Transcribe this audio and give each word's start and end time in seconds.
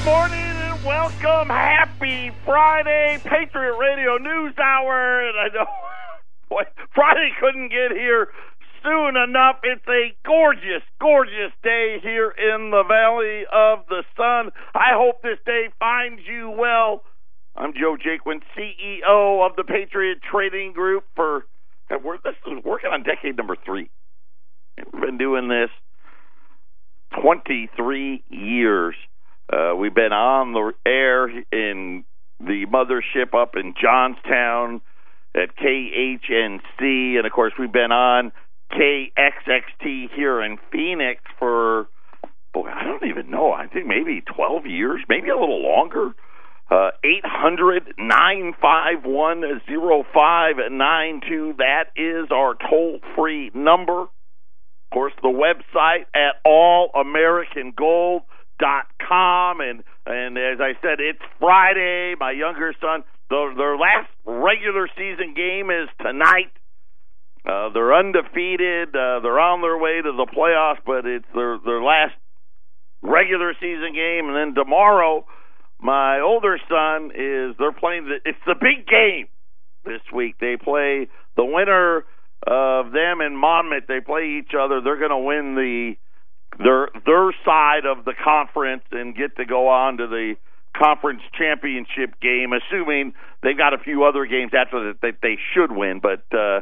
Good 0.00 0.06
morning 0.06 0.40
and 0.40 0.82
welcome. 0.82 1.48
Happy 1.48 2.32
Friday, 2.46 3.18
Patriot 3.22 3.76
Radio 3.76 4.16
News 4.16 4.54
Hour. 4.56 5.28
And 5.28 5.38
I 5.38 5.48
know, 5.54 5.66
boy, 6.48 6.62
Friday 6.94 7.32
couldn't 7.38 7.68
get 7.68 7.92
here 7.92 8.28
soon 8.82 9.18
enough. 9.18 9.56
It's 9.62 9.86
a 9.86 10.16
gorgeous, 10.24 10.82
gorgeous 11.02 11.52
day 11.62 11.98
here 12.02 12.30
in 12.30 12.70
the 12.70 12.82
Valley 12.88 13.44
of 13.52 13.80
the 13.90 14.02
Sun. 14.16 14.52
I 14.74 14.92
hope 14.94 15.20
this 15.20 15.38
day 15.44 15.68
finds 15.78 16.22
you 16.26 16.48
well. 16.48 17.04
I'm 17.54 17.74
Joe 17.74 17.98
Jaquin, 18.00 18.40
CEO 18.56 19.46
of 19.46 19.54
the 19.56 19.64
Patriot 19.64 20.20
Trading 20.22 20.72
Group. 20.72 21.04
For 21.14 21.44
we're, 22.02 22.16
this 22.24 22.36
is 22.46 22.64
working 22.64 22.88
on 22.90 23.02
decade 23.02 23.36
number 23.36 23.56
three. 23.66 23.90
We've 24.78 25.02
been 25.02 25.18
doing 25.18 25.48
this 25.48 25.68
23 27.20 28.24
years. 28.30 28.94
Uh, 29.50 29.74
we've 29.76 29.94
been 29.94 30.12
on 30.12 30.52
the 30.52 30.72
air 30.86 31.28
in 31.28 32.04
the 32.38 32.66
mothership 32.66 33.34
up 33.34 33.56
in 33.56 33.74
Johnstown 33.80 34.80
at 35.34 35.56
KHNC, 35.56 37.16
and 37.16 37.26
of 37.26 37.32
course 37.32 37.52
we've 37.58 37.72
been 37.72 37.92
on 37.92 38.32
KXXT 38.72 40.10
here 40.14 40.42
in 40.42 40.58
Phoenix 40.70 41.22
for 41.38 41.88
boy, 42.52 42.68
I 42.68 42.84
don't 42.84 43.04
even 43.08 43.30
know. 43.30 43.52
I 43.52 43.66
think 43.66 43.86
maybe 43.86 44.22
12 44.22 44.66
years, 44.66 45.00
maybe 45.08 45.28
a 45.28 45.38
little 45.38 45.62
longer. 45.62 46.12
Uh, 46.70 46.90
eight 47.02 47.24
hundred 47.24 47.82
nine 47.98 48.54
five 48.62 49.04
one 49.04 49.42
zero 49.66 50.04
five 50.14 50.54
nine 50.70 51.20
two. 51.28 51.54
That 51.58 51.86
is 51.96 52.30
our 52.30 52.54
toll 52.54 53.00
free 53.16 53.50
number. 53.54 54.02
Of 54.02 54.08
course, 54.94 55.12
the 55.20 55.28
website 55.28 56.04
at 56.14 56.36
allamericangold.com. 58.60 59.60
And, 59.60 59.82
and 60.06 60.38
as 60.38 60.60
I 60.60 60.72
said, 60.82 61.00
it's 61.00 61.20
Friday. 61.38 62.14
My 62.18 62.32
younger 62.32 62.72
son, 62.80 63.04
the, 63.28 63.52
their 63.56 63.76
last 63.76 64.08
regular 64.24 64.88
season 64.96 65.34
game 65.34 65.70
is 65.70 65.88
tonight. 66.00 66.52
Uh, 67.44 67.72
they're 67.72 67.94
undefeated. 67.94 68.88
Uh, 68.88 69.20
they're 69.20 69.40
on 69.40 69.62
their 69.62 69.78
way 69.78 70.00
to 70.02 70.12
the 70.12 70.26
playoffs, 70.26 70.80
but 70.84 71.06
it's 71.06 71.24
their 71.34 71.58
their 71.64 71.82
last 71.82 72.14
regular 73.00 73.54
season 73.54 73.94
game. 73.94 74.28
And 74.28 74.36
then 74.36 74.54
tomorrow, 74.54 75.24
my 75.80 76.20
older 76.20 76.58
son 76.68 77.12
is 77.14 77.56
they're 77.58 77.72
playing. 77.72 78.04
The, 78.04 78.28
it's 78.28 78.44
the 78.46 78.56
big 78.60 78.86
game 78.86 79.28
this 79.86 80.02
week. 80.14 80.36
They 80.38 80.58
play 80.62 81.08
the 81.34 81.44
winner 81.46 82.04
of 82.46 82.92
them 82.92 83.20
and 83.22 83.38
Monmouth. 83.38 83.84
They 83.88 84.00
play 84.00 84.38
each 84.38 84.52
other. 84.52 84.82
They're 84.82 84.98
going 84.98 85.10
to 85.10 85.24
win 85.24 85.54
the 85.54 85.94
their 86.62 86.88
their 87.06 87.32
side 87.44 87.86
of 87.86 88.04
the 88.04 88.14
conference 88.14 88.84
and 88.92 89.16
get 89.16 89.36
to 89.36 89.44
go 89.44 89.68
on 89.68 89.96
to 89.98 90.06
the 90.06 90.34
conference 90.76 91.22
championship 91.36 92.20
game, 92.20 92.52
assuming 92.52 93.14
they've 93.42 93.56
got 93.56 93.74
a 93.74 93.78
few 93.78 94.04
other 94.04 94.26
games 94.26 94.52
after 94.54 94.92
that 95.02 95.14
they 95.22 95.38
should 95.54 95.72
win. 95.72 96.00
But 96.00 96.22
uh, 96.36 96.60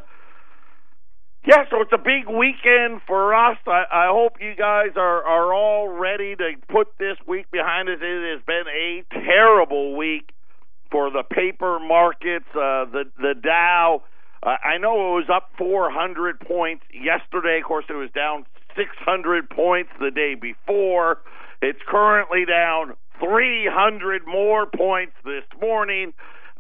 yeah, 1.47 1.65
so 1.71 1.81
it's 1.83 1.93
a 1.93 1.99
big 1.99 2.29
weekend 2.29 3.01
for 3.07 3.35
us. 3.35 3.59
I, 3.67 3.85
I 3.91 4.09
hope 4.11 4.35
you 4.41 4.55
guys 4.57 4.97
are 4.97 5.23
are 5.25 5.53
all 5.53 5.89
ready 5.89 6.37
to 6.37 6.53
put 6.69 6.89
this 6.99 7.17
week 7.27 7.51
behind 7.51 7.89
us. 7.89 7.99
It 8.01 8.37
has 8.37 8.45
been 8.47 8.69
a 8.69 9.05
terrible 9.25 9.97
week 9.97 10.31
for 10.91 11.11
the 11.11 11.23
paper 11.23 11.79
markets. 11.81 12.49
Uh, 12.51 12.87
the 12.87 13.05
the 13.19 13.35
Dow. 13.35 14.03
Uh, 14.41 14.55
I 14.63 14.79
know 14.79 15.19
it 15.19 15.27
was 15.27 15.31
up 15.35 15.51
400 15.59 16.39
points 16.39 16.85
yesterday. 16.95 17.59
Of 17.59 17.65
course, 17.67 17.87
it 17.89 17.95
was 17.95 18.09
down 18.15 18.47
600 18.79 19.51
points 19.51 19.91
the 20.01 20.11
day 20.11 20.35
before. 20.35 21.19
It's 21.61 21.81
currently 21.87 22.45
down 22.45 22.95
300 23.19 24.23
more 24.27 24.67
points 24.67 25.15
this 25.25 25.45
morning. 25.61 26.13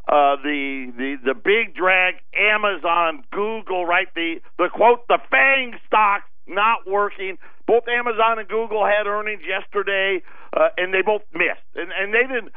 Uh, 0.08 0.36
the 0.42 0.90
the 0.96 1.16
the 1.22 1.34
big 1.34 1.76
drag, 1.76 2.14
Amazon, 2.34 3.22
Google, 3.30 3.84
right? 3.84 4.08
The 4.14 4.40
the 4.56 4.68
quote, 4.72 5.06
the 5.06 5.18
Fang 5.30 5.74
stocks 5.86 6.24
not 6.46 6.88
working. 6.88 7.36
Both 7.66 7.84
Amazon 7.88 8.38
and 8.38 8.48
Google 8.48 8.86
had 8.86 9.06
earnings 9.06 9.42
yesterday, 9.46 10.22
uh, 10.56 10.68
and 10.78 10.94
they 10.94 11.02
both 11.02 11.22
missed. 11.34 11.68
And 11.76 11.92
and 11.92 12.14
they 12.14 12.22
didn't. 12.22 12.52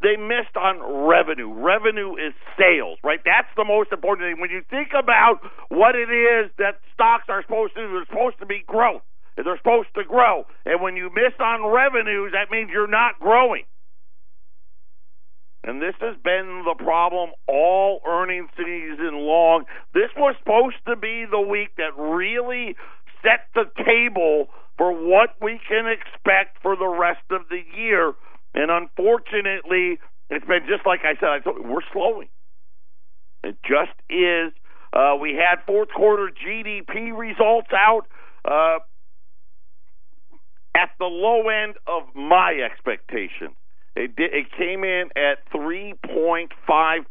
They 0.00 0.16
missed 0.16 0.56
on 0.56 0.78
revenue. 1.08 1.52
Revenue 1.52 2.14
is 2.14 2.32
sales, 2.56 2.98
right? 3.02 3.20
That's 3.24 3.50
the 3.56 3.64
most 3.64 3.90
important 3.90 4.28
thing. 4.28 4.40
When 4.40 4.50
you 4.50 4.62
think 4.70 4.90
about 4.94 5.40
what 5.68 5.96
it 5.96 6.10
is 6.10 6.50
that 6.58 6.78
stocks 6.94 7.24
are 7.28 7.42
supposed 7.42 7.74
to 7.74 7.82
do, 7.82 7.92
they're 7.92 8.06
supposed 8.06 8.38
to 8.38 8.46
be 8.46 8.62
growth. 8.66 9.02
They're 9.36 9.58
supposed 9.58 9.88
to 9.94 10.04
grow. 10.04 10.46
And 10.66 10.82
when 10.82 10.96
you 10.96 11.10
miss 11.14 11.34
on 11.40 11.66
revenues, 11.66 12.32
that 12.32 12.50
means 12.50 12.70
you're 12.72 12.90
not 12.90 13.18
growing. 13.20 13.64
And 15.64 15.82
this 15.82 15.94
has 16.00 16.16
been 16.22 16.64
the 16.64 16.74
problem 16.82 17.30
all 17.46 18.00
earnings 18.06 18.48
season 18.56 19.26
long. 19.26 19.64
This 19.94 20.10
was 20.16 20.34
supposed 20.38 20.76
to 20.86 20.96
be 20.96 21.26
the 21.30 21.40
week 21.40 21.76
that 21.76 21.98
really 21.98 22.76
set 23.22 23.46
the 23.54 23.64
table 23.84 24.46
for 24.76 24.92
what 24.92 25.34
we 25.42 25.60
can 25.68 25.86
expect 25.86 26.62
for 26.62 26.76
the 26.76 26.86
rest 26.86 27.26
of 27.30 27.42
the 27.50 27.62
year. 27.76 28.14
And 28.58 28.72
unfortunately, 28.72 30.00
it's 30.28 30.44
been 30.44 30.66
just 30.68 30.84
like 30.84 31.00
I 31.04 31.14
said. 31.20 31.28
I 31.28 31.38
thought 31.38 31.64
we're 31.64 31.86
slowing. 31.92 32.28
It 33.44 33.56
just 33.62 33.94
is. 34.10 34.52
Uh, 34.92 35.14
we 35.20 35.34
had 35.34 35.64
fourth 35.64 35.90
quarter 35.94 36.28
GDP 36.28 37.16
results 37.16 37.68
out 37.72 38.02
uh, 38.44 38.78
at 40.74 40.90
the 40.98 41.04
low 41.04 41.48
end 41.48 41.76
of 41.86 42.02
my 42.16 42.58
expectations. 42.68 43.54
It, 43.94 44.12
it 44.16 44.46
came 44.58 44.82
in 44.82 45.10
at 45.14 45.38
3.5 45.54 46.48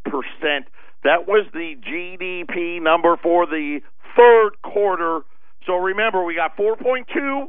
percent. 0.04 0.68
That 1.06 1.30
was 1.30 1.48
the 1.54 1.76
GDP 1.80 2.82
number 2.82 3.16
for 3.24 3.46
the 3.46 3.80
third 4.18 4.52
quarter. 4.64 5.22
So 5.66 5.76
remember, 5.76 6.26
we 6.26 6.36
got 6.36 6.58
4.2. 6.58 7.48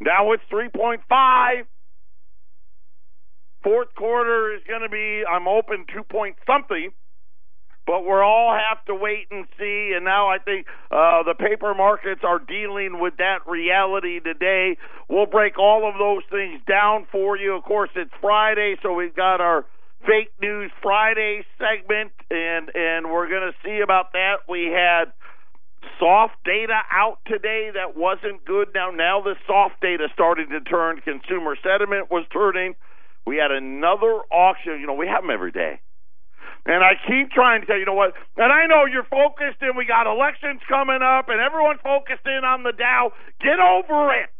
Now 0.00 0.32
it's 0.32 0.42
3.5. 0.50 1.66
Fourth 3.62 3.94
quarter 3.94 4.54
is 4.54 4.62
going 4.68 4.82
to 4.82 4.88
be, 4.88 5.22
I'm 5.28 5.46
open 5.46 5.86
2 5.94 6.02
point 6.04 6.36
something, 6.46 6.90
but 7.86 8.04
we'll 8.04 8.22
all 8.22 8.56
have 8.56 8.84
to 8.86 8.94
wait 8.94 9.26
and 9.30 9.46
see. 9.58 9.92
And 9.94 10.04
now 10.04 10.28
I 10.28 10.38
think 10.38 10.66
uh, 10.90 11.22
the 11.22 11.34
paper 11.34 11.74
markets 11.74 12.22
are 12.24 12.38
dealing 12.38 13.00
with 13.00 13.14
that 13.18 13.46
reality 13.46 14.20
today. 14.20 14.76
We'll 15.08 15.26
break 15.26 15.58
all 15.58 15.88
of 15.88 15.98
those 15.98 16.22
things 16.30 16.60
down 16.68 17.06
for 17.10 17.36
you. 17.36 17.54
Of 17.54 17.64
course, 17.64 17.90
it's 17.94 18.12
Friday, 18.20 18.76
so 18.82 18.94
we've 18.94 19.14
got 19.14 19.40
our 19.40 19.64
fake 20.06 20.32
news 20.40 20.70
Friday 20.82 21.44
segment, 21.58 22.12
and 22.30 22.70
and 22.74 23.10
we're 23.10 23.28
going 23.28 23.52
to 23.52 23.56
see 23.64 23.80
about 23.82 24.12
that. 24.12 24.42
We 24.48 24.66
had 24.66 25.12
soft 25.98 26.34
data 26.44 26.80
out 26.90 27.18
today 27.26 27.70
that 27.74 27.96
wasn't 27.96 28.44
good. 28.44 28.68
Now 28.74 28.90
now 28.90 29.22
the 29.22 29.34
soft 29.46 29.80
data 29.80 30.08
starting 30.12 30.48
to 30.50 30.60
turn. 30.60 31.00
Consumer 31.00 31.56
sentiment 31.62 32.10
was 32.10 32.24
turning. 32.32 32.74
We 33.26 33.36
had 33.36 33.50
another 33.50 34.22
auction. 34.30 34.80
You 34.80 34.86
know, 34.86 34.94
we 34.94 35.06
have 35.06 35.22
them 35.22 35.30
every 35.30 35.52
day. 35.52 35.80
And 36.64 36.84
I 36.84 36.94
keep 37.06 37.30
trying 37.32 37.62
to 37.62 37.66
tell 37.66 37.78
you, 37.78 37.86
know 37.86 37.94
what? 37.94 38.14
And 38.36 38.52
I 38.52 38.66
know 38.66 38.86
you're 38.86 39.06
focused, 39.10 39.58
and 39.62 39.76
we 39.76 39.84
got 39.84 40.06
elections 40.06 40.60
coming 40.68 41.02
up, 41.02 41.28
and 41.28 41.40
everyone's 41.40 41.80
focused 41.82 42.24
in 42.24 42.44
on 42.44 42.62
the 42.62 42.72
Dow. 42.72 43.10
Get 43.40 43.58
over 43.58 44.14
it. 44.14 44.30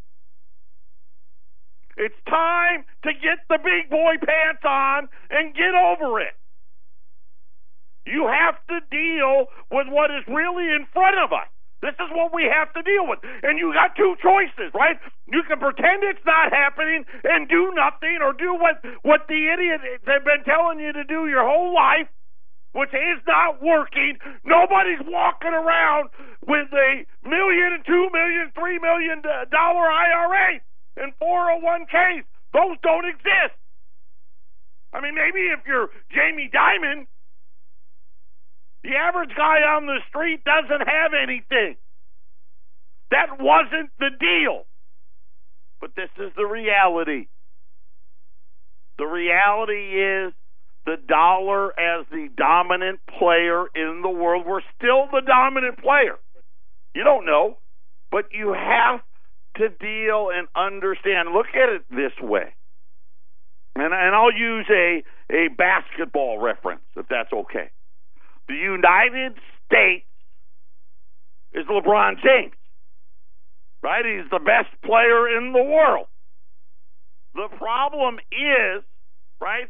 It's 1.96 2.14
time 2.28 2.84
to 3.04 3.12
get 3.12 3.44
the 3.48 3.58
big 3.58 3.90
boy 3.90 4.14
pants 4.24 4.62
on 4.64 5.08
and 5.30 5.54
get 5.54 5.74
over 5.74 6.20
it. 6.20 6.34
You 8.06 8.26
have 8.26 8.56
to 8.68 8.80
deal 8.90 9.46
with 9.70 9.86
what 9.88 10.10
is 10.10 10.24
really 10.26 10.70
in 10.70 10.86
front 10.92 11.16
of 11.18 11.32
us. 11.32 11.51
This 11.82 11.98
is 11.98 12.10
what 12.14 12.30
we 12.32 12.46
have 12.46 12.70
to 12.78 12.82
deal 12.86 13.10
with. 13.10 13.18
And 13.42 13.58
you 13.58 13.74
got 13.74 13.98
two 13.98 14.14
choices, 14.22 14.70
right? 14.72 14.96
You 15.26 15.42
can 15.42 15.58
pretend 15.58 16.06
it's 16.06 16.22
not 16.24 16.54
happening 16.54 17.04
and 17.26 17.50
do 17.50 17.74
nothing 17.74 18.22
or 18.22 18.32
do 18.32 18.54
what, 18.54 18.78
what 19.02 19.26
the 19.26 19.50
idiots 19.50 20.06
have 20.06 20.22
been 20.22 20.46
telling 20.46 20.78
you 20.78 20.94
to 20.94 21.02
do 21.02 21.26
your 21.26 21.42
whole 21.42 21.74
life, 21.74 22.06
which 22.70 22.94
is 22.94 23.18
not 23.26 23.58
working. 23.60 24.14
Nobody's 24.46 25.02
walking 25.02 25.50
around 25.50 26.14
with 26.46 26.70
a 26.70 27.02
million 27.26 27.74
and 27.74 27.84
two 27.84 28.06
million, 28.14 28.54
three 28.54 28.78
million 28.78 29.20
dollar 29.50 29.86
IRA 29.90 30.62
and 30.96 31.12
401ks. 31.18 32.22
Those 32.54 32.78
don't 32.82 33.10
exist. 33.10 33.58
I 34.92 35.00
mean, 35.00 35.14
maybe 35.14 35.50
if 35.50 35.66
you're 35.66 35.88
Jamie 36.12 36.50
Dimon, 36.52 37.10
the 38.84 38.90
average 38.96 39.30
guy 39.36 39.62
on 39.76 39.86
the 39.86 39.98
street 40.08 40.42
doesn't 40.44 40.86
have 40.88 41.12
anything. 41.20 41.76
That 43.10 43.38
wasn't 43.40 43.90
the 43.98 44.10
deal. 44.18 44.64
But 45.80 45.90
this 45.96 46.10
is 46.18 46.32
the 46.36 46.46
reality. 46.46 47.26
The 48.98 49.06
reality 49.06 50.00
is 50.00 50.32
the 50.86 50.96
dollar 51.08 51.68
as 51.78 52.06
the 52.10 52.28
dominant 52.36 53.00
player 53.18 53.66
in 53.74 54.00
the 54.02 54.10
world. 54.10 54.44
We're 54.46 54.60
still 54.76 55.06
the 55.12 55.22
dominant 55.26 55.78
player. 55.78 56.16
You 56.94 57.04
don't 57.04 57.26
know, 57.26 57.58
but 58.10 58.26
you 58.32 58.52
have 58.52 59.00
to 59.56 59.68
deal 59.68 60.30
and 60.34 60.48
understand. 60.56 61.30
Look 61.34 61.46
at 61.54 61.68
it 61.68 61.82
this 61.90 62.12
way. 62.20 62.54
and 63.76 63.92
and 63.94 64.14
I'll 64.14 64.32
use 64.32 64.66
a 64.70 65.02
a 65.30 65.48
basketball 65.48 66.38
reference 66.38 66.82
if 66.96 67.06
that's 67.08 67.32
okay. 67.32 67.70
The 68.48 68.54
United 68.54 69.38
States 69.66 70.06
is 71.52 71.66
LeBron 71.66 72.16
James, 72.22 72.54
right? 73.82 74.04
He's 74.04 74.30
the 74.30 74.38
best 74.38 74.68
player 74.84 75.36
in 75.36 75.52
the 75.52 75.62
world. 75.62 76.06
The 77.34 77.48
problem 77.56 78.18
is, 78.30 78.82
right, 79.40 79.68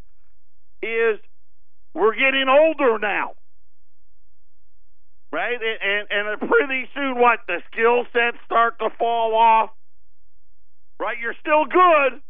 is 0.82 1.20
we're 1.94 2.14
getting 2.14 2.46
older 2.48 2.98
now. 2.98 3.32
Right? 5.32 5.56
And, 5.56 6.08
and 6.10 6.40
pretty 6.40 6.88
soon, 6.94 7.18
what? 7.18 7.40
The 7.46 7.62
skill 7.72 8.04
sets 8.12 8.36
start 8.44 8.78
to 8.80 8.90
fall 8.98 9.34
off. 9.34 9.70
Right? 11.00 11.16
You're 11.18 11.36
still 11.40 11.64
good, 11.64 12.20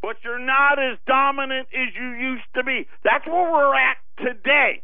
but 0.00 0.16
you're 0.22 0.38
not 0.38 0.78
as 0.78 0.98
dominant 1.06 1.68
as 1.74 1.88
you 1.98 2.10
used 2.10 2.46
to 2.54 2.62
be. 2.62 2.86
That's 3.02 3.26
where 3.26 3.50
we're 3.52 3.74
at 3.74 3.96
today. 4.18 4.82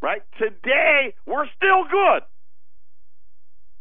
Right? 0.00 0.22
Today, 0.38 1.14
we're 1.26 1.46
still 1.56 1.84
good, 1.90 2.22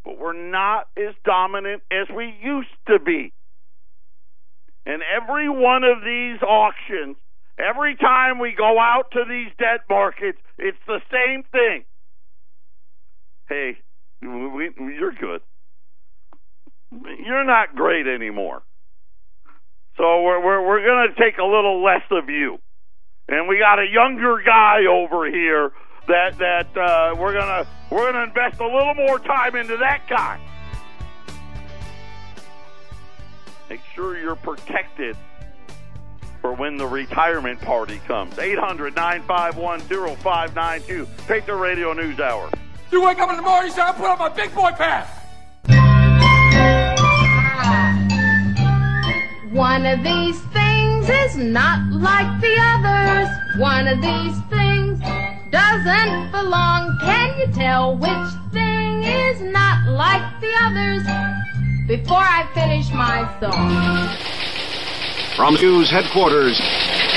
but 0.04 0.18
we're 0.18 0.34
not 0.34 0.88
as 0.98 1.14
dominant 1.24 1.84
as 1.92 2.08
we 2.16 2.34
used 2.42 2.74
to 2.88 3.00
be. 3.00 3.34
And 4.86 5.02
every 5.04 5.50
one 5.50 5.84
of 5.84 6.02
these 6.04 6.42
auctions, 6.42 7.18
every 7.60 7.96
time 7.98 8.40
we 8.40 8.56
go 8.58 8.80
out 8.80 9.12
to 9.12 9.26
these 9.30 9.52
debt 9.60 9.82
markets, 9.90 10.40
it's 10.58 10.78
the 10.88 11.02
same 11.12 11.44
thing. 11.52 11.84
Hey, 13.48 13.78
we, 14.22 14.72
you're 14.80 15.12
good. 15.12 15.42
You're 16.92 17.46
not 17.46 17.76
great 17.76 18.08
anymore. 18.08 18.64
So 19.98 20.22
we're 20.22 20.44
we're, 20.44 20.66
we're 20.66 20.86
going 20.86 21.10
to 21.10 21.22
take 21.22 21.38
a 21.38 21.44
little 21.44 21.84
less 21.84 22.04
of 22.12 22.30
you, 22.30 22.60
and 23.28 23.48
we 23.48 23.60
got 23.60 23.80
a 23.80 23.86
younger 23.92 24.42
guy 24.46 24.86
over 24.90 25.30
here 25.30 25.72
that 26.08 26.38
that 26.38 26.78
uh, 26.78 27.16
we're 27.18 27.34
gonna 27.34 27.68
we're 27.90 28.12
gonna 28.12 28.24
invest 28.26 28.60
a 28.60 28.66
little 28.66 28.94
more 28.96 29.20
time 29.20 29.56
into 29.56 29.78
that 29.78 30.04
guy. 30.10 30.40
Make 33.70 33.82
sure 33.94 34.18
you're 34.18 34.36
protected 34.36 35.18
for 36.42 36.54
when 36.54 36.78
the 36.78 36.88
retirement 36.88 37.60
party 37.62 38.00
comes. 38.08 38.40
800 38.40 38.96
951 38.96 39.82
0592. 40.18 41.08
Patriot 41.28 41.58
Radio 41.58 41.94
News 41.94 42.20
Hour. 42.20 42.50
You 42.92 43.04
wake 43.04 43.20
up 43.20 43.30
in 43.30 43.36
the 43.36 43.42
morning, 43.42 43.70
you 43.70 43.76
say, 43.76 43.82
I 43.82 43.92
put 43.92 44.06
on 44.06 44.18
my 44.18 44.30
big 44.30 44.56
boy 44.56 44.72
pants. 44.72 45.12
One 49.52 49.86
of 49.86 50.04
these 50.04 50.40
things 50.54 51.10
is 51.10 51.36
not 51.36 51.92
like 51.92 52.40
the 52.40 52.56
others. 52.60 53.30
One 53.60 53.88
of 53.88 54.02
these 54.02 54.40
things 54.50 55.02
doesn't 55.52 56.32
belong. 56.32 56.98
Can 57.02 57.40
you 57.40 57.48
tell 57.54 57.96
which 57.96 58.32
thing 58.52 59.04
is 59.04 59.42
not 59.42 59.88
like 59.88 60.42
the 60.42 60.54
others? 60.62 61.28
before 61.88 62.18
I 62.18 62.46
finish 62.54 62.92
my 62.92 63.24
song. 63.40 64.10
From 65.38 65.56
news 65.56 65.90
headquarters, 65.90 66.60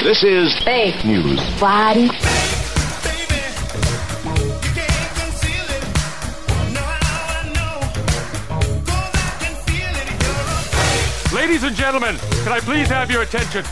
this 0.04 0.22
is 0.22 0.56
Fake 0.60 1.04
News 1.04 1.40
Friday. 1.58 2.08
Ladies 11.34 11.64
and 11.64 11.74
gentlemen, 11.74 12.16
can 12.44 12.52
I 12.52 12.60
please 12.60 12.88
have 12.88 13.10
your 13.10 13.22
attention? 13.22 13.64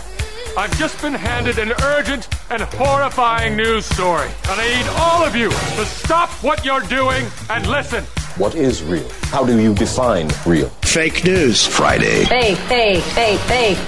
I've 0.56 0.76
just 0.78 1.00
been 1.02 1.14
handed 1.14 1.58
an 1.58 1.72
urgent 1.82 2.28
and 2.50 2.62
horrifying 2.62 3.56
news 3.56 3.86
story. 3.86 4.28
And 4.48 4.60
I 4.60 4.78
need 4.78 4.88
all 4.96 5.24
of 5.24 5.36
you 5.36 5.50
to 5.50 5.84
stop 5.84 6.30
what 6.42 6.64
you're 6.64 6.80
doing 6.82 7.26
and 7.50 7.66
listen. 7.66 8.04
What 8.36 8.54
is 8.54 8.82
real? 8.82 9.08
How 9.24 9.44
do 9.44 9.58
you 9.58 9.74
define 9.74 10.30
real? 10.46 10.68
Fake 10.82 11.24
News 11.24 11.66
Friday. 11.66 12.24
Fake, 12.24 12.58
fake, 12.58 13.02
fake, 13.02 13.40
fake. 13.40 13.78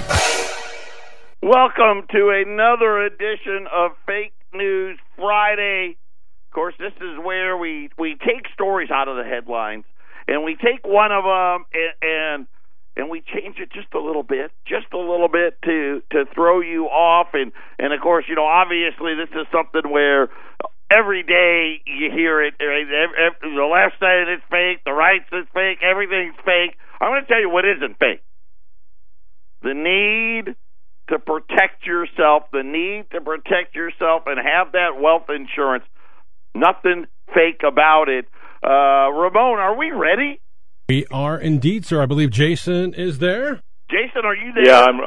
Welcome 1.41 2.07
to 2.11 2.43
another 2.45 3.05
edition 3.05 3.67
of 3.73 3.91
Fake 4.05 4.33
News 4.53 4.99
Friday. 5.17 5.97
Of 6.49 6.53
course, 6.53 6.75
this 6.77 6.93
is 7.01 7.17
where 7.23 7.57
we 7.57 7.89
we 7.97 8.15
take 8.15 8.47
stories 8.53 8.91
out 8.91 9.07
of 9.07 9.15
the 9.15 9.23
headlines 9.23 9.85
and 10.27 10.43
we 10.43 10.55
take 10.55 10.85
one 10.85 11.11
of 11.11 11.23
them 11.23 11.65
and, 11.73 11.93
and 12.01 12.47
and 12.97 13.09
we 13.09 13.21
change 13.21 13.57
it 13.57 13.71
just 13.71 13.93
a 13.93 13.99
little 13.99 14.23
bit, 14.23 14.51
just 14.67 14.87
a 14.93 14.97
little 14.97 15.29
bit 15.29 15.57
to 15.63 16.01
to 16.11 16.25
throw 16.33 16.59
you 16.59 16.85
off 16.85 17.27
and 17.33 17.51
and 17.79 17.93
of 17.93 18.01
course, 18.01 18.25
you 18.27 18.35
know, 18.35 18.45
obviously 18.45 19.15
this 19.15 19.29
is 19.31 19.47
something 19.51 19.89
where 19.89 20.29
every 20.91 21.23
day 21.23 21.81
you 21.85 22.11
hear 22.11 22.41
it. 22.41 22.53
Every, 22.59 22.85
the 22.85 23.69
left 23.71 23.99
side 23.99 24.27
is 24.33 24.41
fake, 24.49 24.83
the 24.85 24.91
right 24.91 25.21
is 25.31 25.47
fake, 25.53 25.79
everything's 25.81 26.35
fake. 26.45 26.75
I'm 26.99 27.11
going 27.11 27.21
to 27.23 27.27
tell 27.27 27.39
you 27.39 27.49
what 27.49 27.65
isn't 27.65 27.97
fake. 27.97 28.21
The 29.63 29.73
need 29.73 30.55
to 31.09 31.19
protect 31.19 31.85
yourself, 31.85 32.43
the 32.51 32.63
need 32.63 33.09
to 33.11 33.21
protect 33.21 33.75
yourself 33.75 34.23
and 34.25 34.37
have 34.37 34.73
that 34.73 34.99
wealth 34.99 35.29
insurance. 35.29 35.85
Nothing 36.53 37.05
fake 37.33 37.61
about 37.65 38.09
it. 38.09 38.25
Uh, 38.63 39.09
Ramon, 39.11 39.59
are 39.59 39.77
we 39.77 39.91
ready? 39.91 40.39
We 40.89 41.05
are 41.11 41.39
indeed, 41.39 41.85
sir. 41.85 42.01
I 42.01 42.05
believe 42.05 42.31
Jason 42.31 42.93
is 42.93 43.19
there. 43.19 43.61
Jason, 43.89 44.25
are 44.25 44.35
you 44.35 44.51
there? 44.53 44.65
Yeah, 44.65 44.81
I'm. 44.81 44.99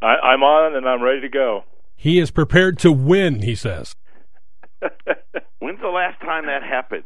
I, 0.00 0.14
I'm 0.28 0.42
on 0.42 0.76
and 0.76 0.88
I'm 0.88 1.02
ready 1.02 1.20
to 1.22 1.28
go. 1.28 1.64
He 1.96 2.18
is 2.18 2.30
prepared 2.30 2.78
to 2.80 2.92
win. 2.92 3.42
He 3.42 3.54
says. 3.54 3.94
When's 5.58 5.80
the 5.80 5.88
last 5.88 6.20
time 6.20 6.46
that 6.46 6.62
happened? 6.62 7.04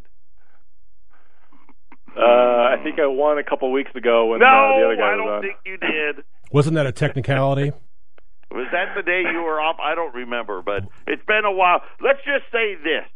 Uh, 2.14 2.20
I 2.20 2.76
think 2.85 2.99
I 3.00 3.06
won 3.06 3.38
a 3.38 3.43
couple 3.44 3.73
weeks 3.73 3.91
ago 3.94 4.26
when 4.26 4.41
no, 4.41 4.47
uh, 4.47 4.79
the 4.79 4.85
other 4.85 4.97
guy 4.97 5.12
I 5.14 5.17
don't 5.17 5.25
was 5.25 5.32
on. 5.37 5.43
think 5.43 5.56
you 5.64 5.79
did. 5.79 6.25
Wasn't 6.53 6.75
that 6.75 6.87
a 6.87 6.93
technicality? 6.93 7.73
Was 8.50 8.69
that 8.70 8.94
the 8.94 9.03
day 9.03 9.23
you 9.32 9.41
were 9.41 9.59
off? 9.59 9.76
I 9.81 9.94
don't 9.94 10.14
remember, 10.14 10.61
but 10.61 10.82
it's 11.06 11.25
been 11.25 11.47
a 11.47 11.50
while. 11.50 11.81
Let's 12.03 12.19
just 12.19 12.44
say 12.53 12.75
this: 12.75 13.09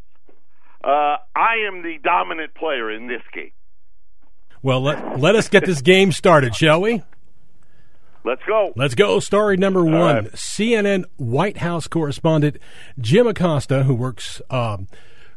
uh, 0.82 1.16
I 1.36 1.66
am 1.68 1.82
the 1.82 1.98
dominant 2.02 2.54
player 2.54 2.90
in 2.90 3.06
this 3.06 3.20
game. 3.34 3.50
Well, 4.62 4.80
let 4.80 5.18
let 5.18 5.36
us 5.36 5.48
get 5.48 5.64
this 5.66 5.82
game 5.82 6.12
started, 6.12 6.54
shall 6.54 6.80
we? 6.80 7.02
Let's 8.24 8.42
go. 8.44 8.72
Let's 8.74 8.96
go. 8.96 9.20
Story 9.20 9.56
number 9.56 9.84
one: 9.84 10.24
right. 10.24 10.32
CNN 10.32 11.04
White 11.16 11.58
House 11.58 11.86
correspondent 11.86 12.56
Jim 12.98 13.26
Acosta, 13.26 13.84
who 13.84 13.94
works, 13.94 14.42
um, 14.50 14.88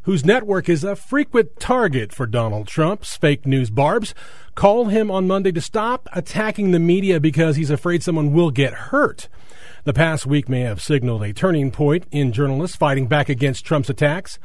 whose 0.03 0.25
network 0.25 0.67
is 0.67 0.83
a 0.83 0.95
frequent 0.95 1.59
target 1.59 2.11
for 2.11 2.25
Donald 2.25 2.67
Trump's 2.67 3.15
fake 3.15 3.45
news 3.45 3.69
barbs, 3.69 4.15
called 4.55 4.91
him 4.91 5.11
on 5.11 5.27
Monday 5.27 5.51
to 5.51 5.61
stop 5.61 6.09
attacking 6.13 6.71
the 6.71 6.79
media 6.79 7.19
because 7.19 7.57
he's 7.57 7.69
afraid 7.69 8.01
someone 8.01 8.33
will 8.33 8.49
get 8.49 8.73
hurt. 8.73 9.27
The 9.83 9.93
past 9.93 10.25
week 10.25 10.49
may 10.49 10.61
have 10.61 10.81
signaled 10.81 11.23
a 11.23 11.31
turning 11.31 11.71
point 11.71 12.05
in 12.11 12.33
journalists 12.33 12.75
fighting 12.75 13.07
back 13.07 13.29
against 13.29 13.65
Trump's 13.65 13.89
attacks, 13.89 14.39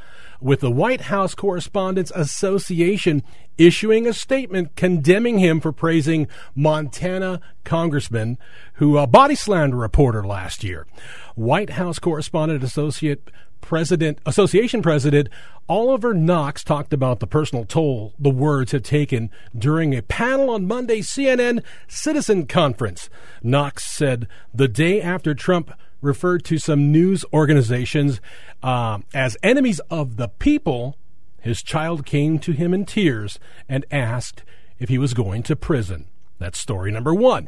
with 0.45 0.59
the 0.59 0.69
White 0.69 1.01
House 1.01 1.33
Correspondents 1.33 2.11
Association 2.13 3.23
issuing 3.57 4.05
a 4.05 4.13
statement 4.13 4.75
condemning 4.75 5.39
him 5.39 5.59
for 5.59 5.71
praising 5.71 6.27
Montana 6.53 7.41
congressman 7.63 8.37
who 8.73 8.95
uh, 8.95 9.07
body 9.07 9.33
slammed 9.33 9.73
a 9.73 9.77
reporter 9.77 10.23
last 10.23 10.63
year. 10.63 10.85
White 11.33 11.71
House 11.71 11.97
Correspondent 11.97 12.63
Associate 12.63 13.27
President 13.59 14.19
Association 14.27 14.83
President 14.83 15.29
Oliver 15.67 16.13
Knox 16.13 16.63
talked 16.63 16.93
about 16.93 17.21
the 17.21 17.25
personal 17.25 17.65
toll 17.65 18.13
the 18.19 18.29
words 18.29 18.71
have 18.71 18.83
taken 18.83 19.31
during 19.57 19.95
a 19.95 20.03
panel 20.03 20.51
on 20.51 20.67
Monday's 20.67 21.07
CNN 21.07 21.63
Citizen 21.87 22.45
Conference. 22.45 23.09
Knox 23.41 23.83
said 23.83 24.27
the 24.53 24.67
day 24.67 25.01
after 25.01 25.33
Trump 25.33 25.71
referred 26.05 26.43
to 26.45 26.57
some 26.57 26.91
news 26.91 27.25
organizations 27.33 28.21
uh, 28.63 28.99
as 29.13 29.37
enemies 29.43 29.79
of 29.89 30.17
the 30.17 30.27
people, 30.27 30.95
his 31.41 31.61
child 31.61 32.05
came 32.05 32.39
to 32.39 32.51
him 32.51 32.73
in 32.73 32.85
tears 32.85 33.39
and 33.67 33.85
asked 33.91 34.43
if 34.79 34.89
he 34.89 34.97
was 34.97 35.13
going 35.13 35.43
to 35.43 35.55
prison. 35.55 36.05
That's 36.39 36.57
story 36.57 36.91
number 36.91 37.13
one. 37.13 37.47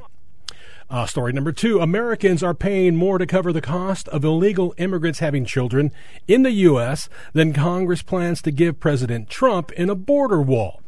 Uh, 0.90 1.06
story 1.06 1.34
number 1.34 1.52
two 1.52 1.82
Americans 1.82 2.42
are 2.42 2.54
paying 2.54 2.96
more 2.96 3.18
to 3.18 3.26
cover 3.26 3.52
the 3.52 3.62
cost 3.62 4.08
of 4.10 4.24
illegal 4.24 4.74
immigrants 4.78 5.20
having 5.20 5.44
children 5.44 5.92
in 6.28 6.44
the 6.44 6.52
U.S. 6.52 7.10
than 7.34 7.52
Congress 7.52 8.02
plans 8.02 8.42
to 8.44 8.52
give 8.52 8.80
President 8.80 9.30
Trump 9.30 9.72
in 9.74 9.90
a 9.90 9.96
border 9.96 10.42
wall. 10.42 10.82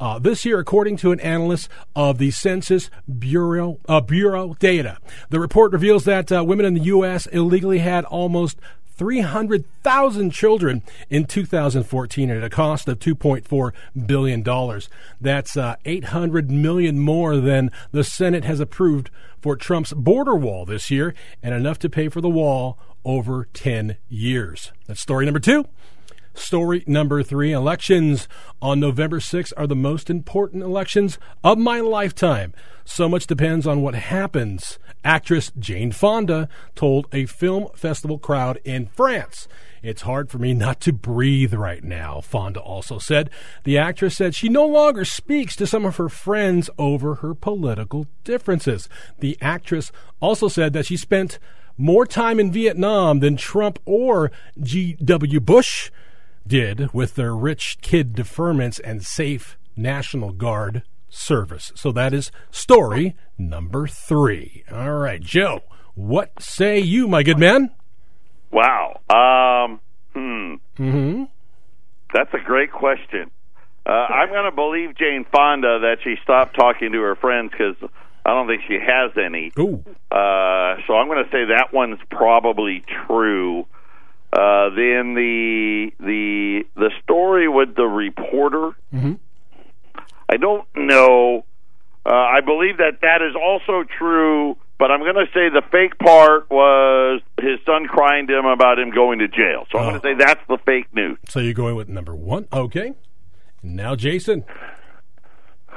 Uh, 0.00 0.18
this 0.18 0.44
year, 0.44 0.58
according 0.58 0.96
to 0.96 1.12
an 1.12 1.20
analyst 1.20 1.68
of 1.96 2.18
the 2.18 2.30
Census 2.30 2.90
Bureau, 3.18 3.78
uh, 3.88 4.00
Bureau 4.00 4.54
data, 4.54 4.98
the 5.30 5.40
report 5.40 5.72
reveals 5.72 6.04
that 6.04 6.30
uh, 6.30 6.44
women 6.44 6.66
in 6.66 6.74
the 6.74 6.80
U.S. 6.80 7.26
illegally 7.26 7.78
had 7.78 8.04
almost 8.04 8.58
300,000 8.98 10.30
children 10.30 10.82
in 11.08 11.24
2014 11.24 12.30
at 12.30 12.42
a 12.42 12.50
cost 12.50 12.88
of 12.88 12.98
2.4 12.98 13.72
billion 14.06 14.42
dollars. 14.42 14.88
That's 15.20 15.56
uh, 15.56 15.76
800 15.84 16.50
million 16.50 16.98
more 16.98 17.36
than 17.36 17.70
the 17.92 18.02
Senate 18.02 18.44
has 18.44 18.58
approved 18.58 19.10
for 19.40 19.54
Trump's 19.56 19.92
border 19.92 20.34
wall 20.34 20.64
this 20.64 20.90
year, 20.90 21.14
and 21.42 21.54
enough 21.54 21.78
to 21.78 21.88
pay 21.88 22.08
for 22.08 22.20
the 22.20 22.28
wall 22.28 22.76
over 23.04 23.46
10 23.52 23.96
years. 24.08 24.72
That's 24.86 25.00
story 25.00 25.24
number 25.24 25.40
two. 25.40 25.66
Story 26.38 26.84
number 26.86 27.22
three 27.24 27.52
elections 27.52 28.28
on 28.62 28.78
November 28.78 29.18
6th 29.18 29.52
are 29.56 29.66
the 29.66 29.74
most 29.74 30.08
important 30.08 30.62
elections 30.62 31.18
of 31.42 31.58
my 31.58 31.80
lifetime. 31.80 32.54
So 32.84 33.08
much 33.08 33.26
depends 33.26 33.66
on 33.66 33.82
what 33.82 33.96
happens. 33.96 34.78
Actress 35.04 35.50
Jane 35.58 35.90
Fonda 35.90 36.48
told 36.76 37.06
a 37.12 37.26
film 37.26 37.68
festival 37.74 38.18
crowd 38.18 38.60
in 38.64 38.86
France. 38.86 39.48
It's 39.82 40.02
hard 40.02 40.30
for 40.30 40.38
me 40.38 40.54
not 40.54 40.80
to 40.82 40.92
breathe 40.92 41.54
right 41.54 41.82
now, 41.82 42.20
Fonda 42.20 42.60
also 42.60 42.98
said. 42.98 43.30
The 43.64 43.76
actress 43.76 44.16
said 44.16 44.34
she 44.34 44.48
no 44.48 44.64
longer 44.64 45.04
speaks 45.04 45.56
to 45.56 45.66
some 45.66 45.84
of 45.84 45.96
her 45.96 46.08
friends 46.08 46.70
over 46.78 47.16
her 47.16 47.34
political 47.34 48.06
differences. 48.22 48.88
The 49.18 49.36
actress 49.40 49.90
also 50.20 50.46
said 50.48 50.72
that 50.72 50.86
she 50.86 50.96
spent 50.96 51.40
more 51.76 52.06
time 52.06 52.40
in 52.40 52.52
Vietnam 52.52 53.20
than 53.20 53.36
Trump 53.36 53.80
or 53.84 54.30
G.W. 54.60 55.40
Bush 55.40 55.90
did 56.48 56.92
with 56.92 57.14
their 57.14 57.36
rich 57.36 57.78
kid 57.80 58.14
deferments 58.14 58.80
and 58.82 59.04
safe 59.04 59.56
National 59.76 60.32
Guard 60.32 60.82
service. 61.08 61.72
So 61.74 61.92
that 61.92 62.12
is 62.12 62.32
story 62.50 63.16
number 63.36 63.86
three. 63.86 64.64
All 64.72 64.94
right, 64.94 65.20
Joe, 65.20 65.60
what 65.94 66.42
say 66.42 66.78
you, 66.78 67.06
my 67.08 67.22
good 67.22 67.38
man? 67.38 67.70
Wow. 68.50 69.00
Um, 69.10 69.80
hmm. 70.14 70.82
Mm-hmm. 70.82 71.24
That's 72.14 72.32
a 72.32 72.44
great 72.44 72.72
question. 72.72 73.30
Uh, 73.86 73.90
I'm 73.90 74.28
going 74.28 74.44
to 74.44 74.54
believe 74.54 74.96
Jane 74.96 75.24
Fonda 75.30 75.80
that 75.80 75.98
she 76.04 76.16
stopped 76.22 76.54
talking 76.54 76.92
to 76.92 77.00
her 77.00 77.16
friends 77.16 77.52
because 77.52 77.76
I 78.24 78.34
don't 78.34 78.46
think 78.46 78.62
she 78.68 78.74
has 78.74 79.12
any. 79.16 79.50
Ooh. 79.58 79.82
Uh, 80.10 80.76
so 80.86 80.94
I'm 80.94 81.06
going 81.08 81.24
to 81.24 81.30
say 81.30 81.46
that 81.46 81.68
one's 81.72 81.98
probably 82.10 82.84
true. 83.06 83.66
Uh, 84.32 84.68
then 84.70 85.14
the 85.14 85.90
the 86.00 86.64
the 86.74 86.90
story 87.02 87.48
with 87.48 87.74
the 87.74 87.86
reporter. 87.86 88.72
Mm-hmm. 88.92 89.14
I 90.28 90.36
don't 90.36 90.66
know. 90.76 91.44
Uh, 92.04 92.10
I 92.12 92.40
believe 92.42 92.76
that 92.78 93.00
that 93.02 93.22
is 93.22 93.34
also 93.34 93.84
true, 93.98 94.56
but 94.78 94.90
I'm 94.90 95.00
going 95.00 95.14
to 95.14 95.26
say 95.32 95.48
the 95.48 95.62
fake 95.72 95.98
part 95.98 96.50
was 96.50 97.22
his 97.40 97.58
son 97.64 97.86
crying 97.86 98.26
to 98.28 98.38
him 98.38 98.44
about 98.46 98.78
him 98.78 98.90
going 98.90 99.18
to 99.20 99.28
jail. 99.28 99.66
So 99.72 99.78
I'm 99.78 99.86
Oh. 99.86 99.98
going 99.98 100.00
to 100.02 100.08
say 100.08 100.24
that's 100.26 100.46
the 100.48 100.58
fake 100.64 100.86
news. 100.94 101.18
So 101.28 101.40
you're 101.40 101.54
going 101.54 101.74
with 101.76 101.88
number 101.88 102.14
one. 102.14 102.46
Okay. 102.52 102.92
Now, 103.62 103.94
Jason. 103.96 104.44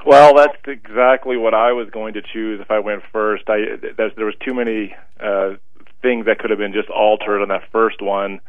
Well, 0.05 0.35
that's 0.35 0.57
exactly 0.67 1.37
what 1.37 1.53
I 1.53 1.73
was 1.73 1.89
going 1.91 2.13
to 2.15 2.21
choose 2.21 2.59
if 2.59 2.71
I 2.71 2.79
went 2.79 3.03
first. 3.13 3.43
I 3.47 3.77
there 3.97 4.25
was 4.25 4.35
too 4.45 4.53
many 4.53 4.95
uh, 5.19 5.51
things 6.01 6.25
that 6.25 6.39
could 6.39 6.49
have 6.49 6.59
been 6.59 6.73
just 6.73 6.89
altered 6.89 7.41
on 7.41 7.49
that 7.49 7.63
first 7.71 8.01
one. 8.01 8.39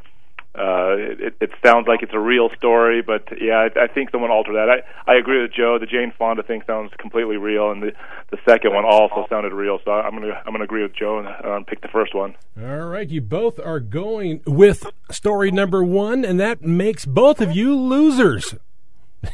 Uh, 0.55 0.93
it, 0.99 1.35
it 1.41 1.51
sounds 1.65 1.89
like 1.89 2.03
it's 2.03 2.13
a 2.13 2.19
real 2.19 2.51
story, 2.59 3.01
but 3.01 3.27
yeah, 3.41 3.69
I, 3.75 3.85
I 3.85 3.87
think 3.87 4.11
someone 4.11 4.31
altered 4.31 4.53
that. 4.53 4.69
I 4.69 5.11
I 5.11 5.17
agree 5.17 5.41
with 5.41 5.55
Joe. 5.55 5.79
The 5.79 5.87
Jane 5.87 6.13
Fonda 6.19 6.43
thing 6.43 6.61
sounds 6.67 6.93
completely 6.99 7.39
real, 7.39 7.71
and 7.71 7.83
the 7.83 7.93
the 8.31 8.37
second 8.47 8.75
one 8.75 8.85
also 8.85 9.27
sounded 9.31 9.55
real. 9.55 9.79
So 9.83 9.91
I'm 9.93 10.13
gonna 10.13 10.43
I'm 10.45 10.53
gonna 10.53 10.65
agree 10.65 10.83
with 10.83 10.95
Joe 10.95 11.21
and 11.21 11.47
um, 11.47 11.65
pick 11.65 11.81
the 11.81 11.89
first 11.89 12.15
one. 12.15 12.35
All 12.61 12.87
right, 12.87 13.09
you 13.09 13.23
both 13.23 13.59
are 13.61 13.81
going 13.81 14.43
with 14.47 14.85
story 15.11 15.51
number 15.51 15.83
one, 15.83 16.23
and 16.23 16.39
that 16.39 16.61
makes 16.61 17.07
both 17.07 17.41
of 17.41 17.57
you 17.57 17.75
losers. 17.75 18.55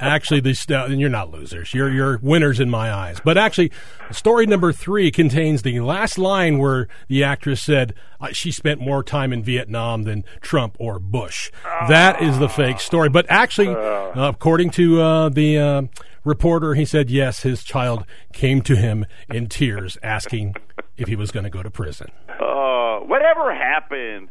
Actually, 0.00 0.40
the 0.40 0.54
st- 0.54 0.90
and 0.90 1.00
you're 1.00 1.10
not 1.10 1.30
losers. 1.30 1.74
You're 1.74 1.90
you're 1.90 2.18
winners 2.18 2.60
in 2.60 2.70
my 2.70 2.92
eyes. 2.92 3.20
But 3.24 3.36
actually, 3.36 3.72
story 4.10 4.46
number 4.46 4.72
three 4.72 5.10
contains 5.10 5.62
the 5.62 5.80
last 5.80 6.18
line 6.18 6.58
where 6.58 6.88
the 7.08 7.24
actress 7.24 7.62
said 7.62 7.94
uh, 8.20 8.28
she 8.32 8.52
spent 8.52 8.80
more 8.80 9.02
time 9.02 9.32
in 9.32 9.42
Vietnam 9.42 10.04
than 10.04 10.24
Trump 10.40 10.76
or 10.78 10.98
Bush. 10.98 11.50
That 11.88 12.22
is 12.22 12.38
the 12.38 12.48
fake 12.48 12.80
story. 12.80 13.08
But 13.08 13.26
actually, 13.28 13.68
uh, 13.68 14.28
according 14.28 14.70
to 14.70 15.00
uh, 15.00 15.28
the 15.28 15.58
uh, 15.58 15.82
reporter, 16.24 16.74
he 16.74 16.84
said 16.84 17.10
yes, 17.10 17.42
his 17.42 17.64
child 17.64 18.04
came 18.32 18.62
to 18.62 18.76
him 18.76 19.06
in 19.28 19.48
tears, 19.48 19.98
asking 20.02 20.54
if 20.96 21.08
he 21.08 21.16
was 21.16 21.30
going 21.30 21.44
to 21.44 21.50
go 21.50 21.62
to 21.62 21.70
prison. 21.70 22.10
Uh, 22.28 22.98
whatever 23.00 23.54
happened 23.54 24.28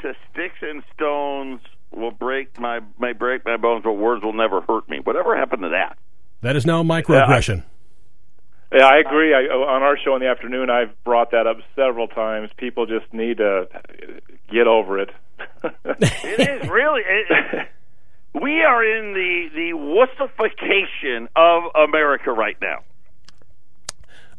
to 0.00 0.14
sticks 0.32 0.58
and 0.62 0.82
stones 0.94 1.60
will 1.92 2.10
break 2.10 2.58
my 2.58 2.80
may 2.98 3.12
break 3.12 3.44
my 3.44 3.56
bones, 3.56 3.82
but 3.84 3.92
words 3.92 4.22
will 4.22 4.32
never 4.32 4.60
hurt 4.60 4.88
me. 4.88 5.00
Whatever 5.02 5.36
happened 5.36 5.62
to 5.62 5.68
that? 5.70 5.98
That 6.42 6.56
is 6.56 6.64
now 6.64 6.82
microaggression. 6.82 7.64
Yeah, 8.72 8.86
I 8.86 8.98
agree. 8.98 9.34
I, 9.34 9.52
on 9.52 9.82
our 9.82 9.98
show 9.98 10.14
in 10.14 10.20
the 10.20 10.28
afternoon, 10.28 10.70
I've 10.70 11.02
brought 11.02 11.32
that 11.32 11.46
up 11.46 11.56
several 11.74 12.06
times. 12.06 12.50
People 12.56 12.86
just 12.86 13.12
need 13.12 13.38
to 13.38 13.66
get 14.50 14.66
over 14.66 15.00
it. 15.00 15.10
It 15.84 16.62
is 16.62 16.70
really. 16.70 17.02
It, 17.02 17.68
we 18.40 18.62
are 18.62 18.84
in 18.84 19.12
the 19.12 19.48
the 19.54 19.72
wussification 19.74 21.26
of 21.34 21.64
America 21.74 22.30
right 22.30 22.56
now. 22.62 22.84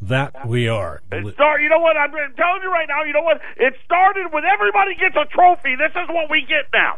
That 0.04 0.48
we 0.48 0.68
are. 0.68 1.02
It 1.12 1.34
start, 1.36 1.62
you 1.62 1.70
know 1.70 1.78
what? 1.78 1.96
I'm 1.96 2.10
telling 2.10 2.62
you 2.64 2.72
right 2.72 2.88
now. 2.88 3.04
You 3.04 3.14
know 3.14 3.22
what? 3.22 3.40
It 3.58 3.76
started 3.86 4.34
with 4.34 4.44
everybody 4.52 4.96
gets 4.96 5.16
a 5.16 5.26
trophy. 5.26 5.76
This 5.76 5.92
is 5.92 6.10
what 6.10 6.32
we 6.32 6.42
get 6.42 6.72
now. 6.74 6.98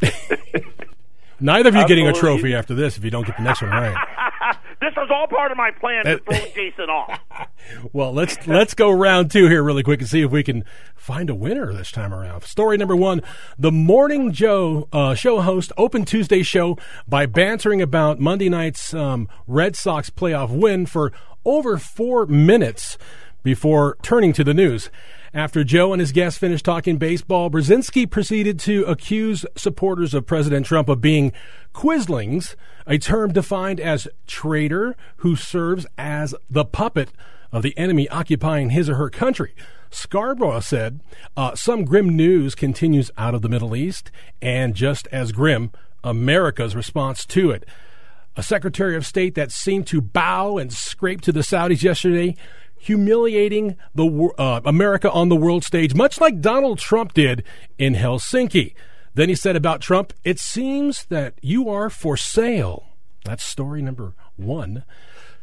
Neither 1.40 1.68
of 1.68 1.74
you 1.74 1.86
getting 1.86 2.08
a 2.08 2.12
trophy 2.12 2.54
after 2.54 2.74
this 2.74 2.98
if 2.98 3.04
you 3.04 3.10
don't 3.10 3.26
get 3.26 3.36
the 3.36 3.42
next 3.42 3.62
one 3.62 3.70
right. 3.70 3.96
This 4.80 4.94
was 4.96 5.08
all 5.10 5.26
part 5.26 5.50
of 5.50 5.56
my 5.56 5.72
plan 5.72 6.04
to 6.04 6.18
throw 6.18 6.38
Jason 6.54 6.88
off. 6.88 7.20
Well, 7.92 8.14
let's 8.14 8.46
let's 8.46 8.72
go 8.72 8.90
round 8.90 9.30
two 9.30 9.46
here 9.48 9.62
really 9.62 9.82
quick 9.82 10.00
and 10.00 10.08
see 10.08 10.22
if 10.22 10.30
we 10.30 10.42
can 10.42 10.64
find 10.96 11.28
a 11.28 11.34
winner 11.34 11.70
this 11.72 11.90
time 11.90 12.14
around. 12.14 12.44
Story 12.44 12.78
number 12.78 12.96
one: 12.96 13.20
The 13.58 13.70
Morning 13.70 14.32
Joe 14.32 14.88
uh, 14.90 15.14
show 15.14 15.40
host 15.40 15.70
opened 15.76 16.06
Tuesday's 16.06 16.46
show 16.46 16.78
by 17.06 17.26
bantering 17.26 17.82
about 17.82 18.20
Monday 18.20 18.48
night's 18.48 18.94
um, 18.94 19.28
Red 19.46 19.76
Sox 19.76 20.08
playoff 20.08 20.48
win 20.50 20.86
for 20.86 21.12
over 21.44 21.76
four 21.76 22.24
minutes 22.24 22.96
before 23.42 23.98
turning 24.00 24.32
to 24.32 24.44
the 24.44 24.54
news. 24.54 24.88
After 25.34 25.62
Joe 25.62 25.92
and 25.92 26.00
his 26.00 26.12
guests 26.12 26.38
finished 26.38 26.64
talking 26.64 26.96
baseball, 26.96 27.50
Brzezinski 27.50 28.10
proceeded 28.10 28.58
to 28.60 28.84
accuse 28.84 29.44
supporters 29.56 30.14
of 30.14 30.26
President 30.26 30.64
Trump 30.64 30.88
of 30.88 31.00
being 31.00 31.32
Quislings, 31.74 32.56
a 32.86 32.96
term 32.96 33.32
defined 33.32 33.78
as 33.78 34.08
traitor 34.26 34.96
who 35.18 35.36
serves 35.36 35.86
as 35.98 36.34
the 36.48 36.64
puppet 36.64 37.10
of 37.52 37.62
the 37.62 37.76
enemy 37.76 38.08
occupying 38.08 38.70
his 38.70 38.88
or 38.88 38.94
her 38.94 39.10
country. 39.10 39.54
Scarborough 39.90 40.60
said, 40.60 41.00
uh, 41.36 41.54
Some 41.54 41.84
grim 41.84 42.08
news 42.08 42.54
continues 42.54 43.10
out 43.18 43.34
of 43.34 43.42
the 43.42 43.48
Middle 43.48 43.76
East, 43.76 44.10
and 44.40 44.74
just 44.74 45.06
as 45.12 45.32
grim, 45.32 45.70
America's 46.02 46.74
response 46.74 47.26
to 47.26 47.50
it. 47.50 47.66
A 48.36 48.42
Secretary 48.42 48.96
of 48.96 49.04
State 49.04 49.34
that 49.34 49.50
seemed 49.50 49.86
to 49.88 50.00
bow 50.00 50.58
and 50.58 50.72
scrape 50.72 51.20
to 51.22 51.32
the 51.32 51.40
Saudis 51.40 51.82
yesterday, 51.82 52.36
humiliating 52.78 53.76
the 53.94 54.30
uh, 54.38 54.60
America 54.64 55.10
on 55.10 55.28
the 55.28 55.36
world 55.36 55.64
stage, 55.64 55.94
much 55.94 56.20
like 56.20 56.40
Donald 56.40 56.78
Trump 56.78 57.14
did 57.14 57.44
in 57.78 57.94
Helsinki. 57.94 58.74
Then 59.14 59.28
he 59.28 59.34
said 59.34 59.56
about 59.56 59.80
Trump, 59.80 60.12
"It 60.24 60.38
seems 60.38 61.04
that 61.06 61.34
you 61.42 61.68
are 61.68 61.90
for 61.90 62.16
sale." 62.16 62.86
That's 63.24 63.44
story 63.44 63.82
number 63.82 64.14
one. 64.36 64.84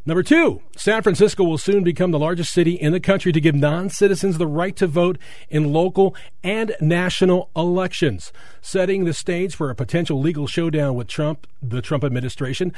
Number 0.08 0.22
two, 0.22 0.62
San 0.78 1.02
Francisco 1.02 1.44
will 1.44 1.58
soon 1.58 1.84
become 1.84 2.12
the 2.12 2.20
largest 2.20 2.54
city 2.54 2.74
in 2.74 2.92
the 2.92 3.00
country 3.00 3.32
to 3.32 3.42
give 3.42 3.56
non 3.56 3.90
citizens 3.90 4.38
the 4.38 4.46
right 4.46 4.76
to 4.76 4.86
vote 4.86 5.18
in 5.50 5.74
local 5.74 6.16
and 6.44 6.76
national 6.80 7.50
elections, 7.56 8.32
setting 8.62 9.06
the 9.06 9.16
stage 9.16 9.56
for 9.56 9.72
a 9.72 9.76
potential 9.76 10.22
legal 10.22 10.46
showdown 10.46 10.94
with 10.94 11.08
Trump, 11.08 11.48
the 11.60 11.82
Trump 11.82 12.04
administration. 12.04 12.72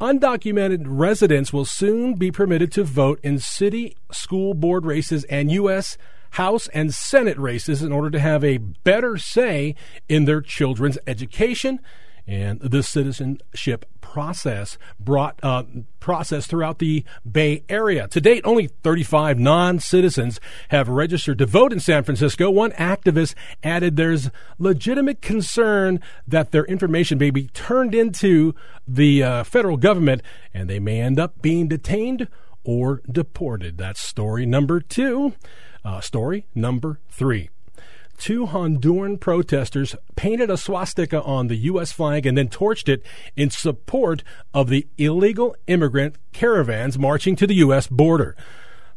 Undocumented 0.00 0.82
residents 0.84 1.54
will 1.54 1.64
soon 1.64 2.16
be 2.16 2.30
permitted 2.30 2.70
to 2.70 2.84
vote 2.84 3.18
in 3.22 3.38
city 3.38 3.96
school 4.12 4.52
board 4.52 4.84
races 4.84 5.24
and 5.24 5.50
U.S. 5.52 5.96
House 6.32 6.68
and 6.74 6.92
Senate 6.92 7.38
races 7.38 7.82
in 7.82 7.92
order 7.92 8.10
to 8.10 8.18
have 8.18 8.44
a 8.44 8.58
better 8.58 9.16
say 9.16 9.74
in 10.06 10.26
their 10.26 10.42
children's 10.42 10.98
education 11.06 11.80
and 12.26 12.60
the 12.60 12.82
citizenship 12.82 13.84
process 14.00 14.78
brought 14.98 15.38
uh, 15.42 15.62
process 16.00 16.46
throughout 16.46 16.78
the 16.78 17.04
Bay 17.30 17.64
Area. 17.68 18.08
To 18.08 18.20
date, 18.20 18.42
only 18.44 18.68
35 18.68 19.38
non-citizens 19.38 20.40
have 20.68 20.88
registered 20.88 21.38
to 21.38 21.46
vote 21.46 21.72
in 21.72 21.80
San 21.80 22.02
Francisco. 22.02 22.50
One 22.50 22.72
activist 22.72 23.34
added 23.62 23.96
there's 23.96 24.30
legitimate 24.58 25.20
concern 25.20 26.00
that 26.26 26.50
their 26.50 26.64
information 26.64 27.18
may 27.18 27.30
be 27.30 27.48
turned 27.48 27.94
into 27.94 28.54
the 28.88 29.22
uh, 29.22 29.44
federal 29.44 29.76
government 29.76 30.22
and 30.54 30.68
they 30.68 30.80
may 30.80 31.00
end 31.00 31.20
up 31.20 31.42
being 31.42 31.68
detained 31.68 32.28
or 32.64 33.02
deported. 33.10 33.78
That's 33.78 34.00
story 34.00 34.46
number 34.46 34.80
two. 34.80 35.34
Uh, 35.84 36.00
story 36.00 36.46
number 36.54 37.00
three. 37.08 37.50
Two 38.16 38.46
Honduran 38.46 39.20
protesters 39.20 39.94
painted 40.16 40.50
a 40.50 40.56
swastika 40.56 41.22
on 41.22 41.48
the 41.48 41.56
U.S. 41.56 41.92
flag 41.92 42.26
and 42.26 42.36
then 42.36 42.48
torched 42.48 42.88
it 42.88 43.04
in 43.36 43.50
support 43.50 44.22
of 44.54 44.68
the 44.68 44.86
illegal 44.98 45.54
immigrant 45.66 46.16
caravans 46.32 46.98
marching 46.98 47.36
to 47.36 47.46
the 47.46 47.54
U.S. 47.56 47.86
border. 47.86 48.36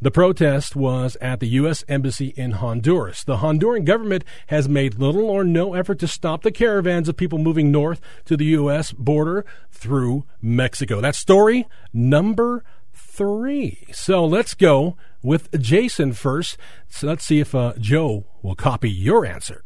The 0.02 0.12
protest 0.12 0.78
was 0.78 1.18
at 1.20 1.42
the 1.42 1.48
U.S. 1.50 1.84
Embassy 1.90 2.28
in 2.38 2.52
Honduras. 2.52 3.26
The 3.26 3.38
Honduran 3.38 3.84
government 3.84 4.24
has 4.48 4.70
made 4.70 4.98
little 4.98 5.30
or 5.30 5.44
no 5.44 5.74
effort 5.74 6.00
to 6.00 6.08
stop 6.08 6.42
the 6.42 6.52
caravans 6.52 7.10
of 7.10 7.18
people 7.18 7.38
moving 7.38 7.70
north 7.70 8.00
to 8.24 8.38
the 8.38 8.46
U.S. 8.46 8.94
border 8.94 9.46
through 9.72 10.24
Mexico. 10.42 11.02
That's 11.02 11.18
story 11.18 11.68
number 11.92 12.64
three. 12.94 13.88
So 13.92 14.24
let's 14.24 14.54
go 14.54 14.96
with 15.22 15.52
Jason 15.60 16.14
first. 16.14 16.58
So 16.88 17.08
let's 17.08 17.26
see 17.26 17.42
if 17.42 17.54
uh, 17.54 17.74
Joe 17.78 18.24
will 18.42 18.56
copy 18.56 18.90
your 18.90 19.26
answer. 19.26 19.64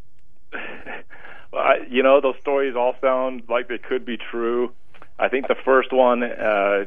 Well, 1.51 1.61
I, 1.61 1.75
you 1.87 2.01
know, 2.01 2.19
those 2.19 2.33
stories 2.41 2.75
all 2.75 2.95
sound 2.99 3.43
like 3.47 3.67
they 3.67 3.77
could 3.77 4.07
be 4.07 4.17
true. 4.17 4.73
I 5.19 5.29
think 5.29 5.47
the 5.47 5.55
first 5.63 5.93
one, 5.93 6.23
uh, 6.23 6.85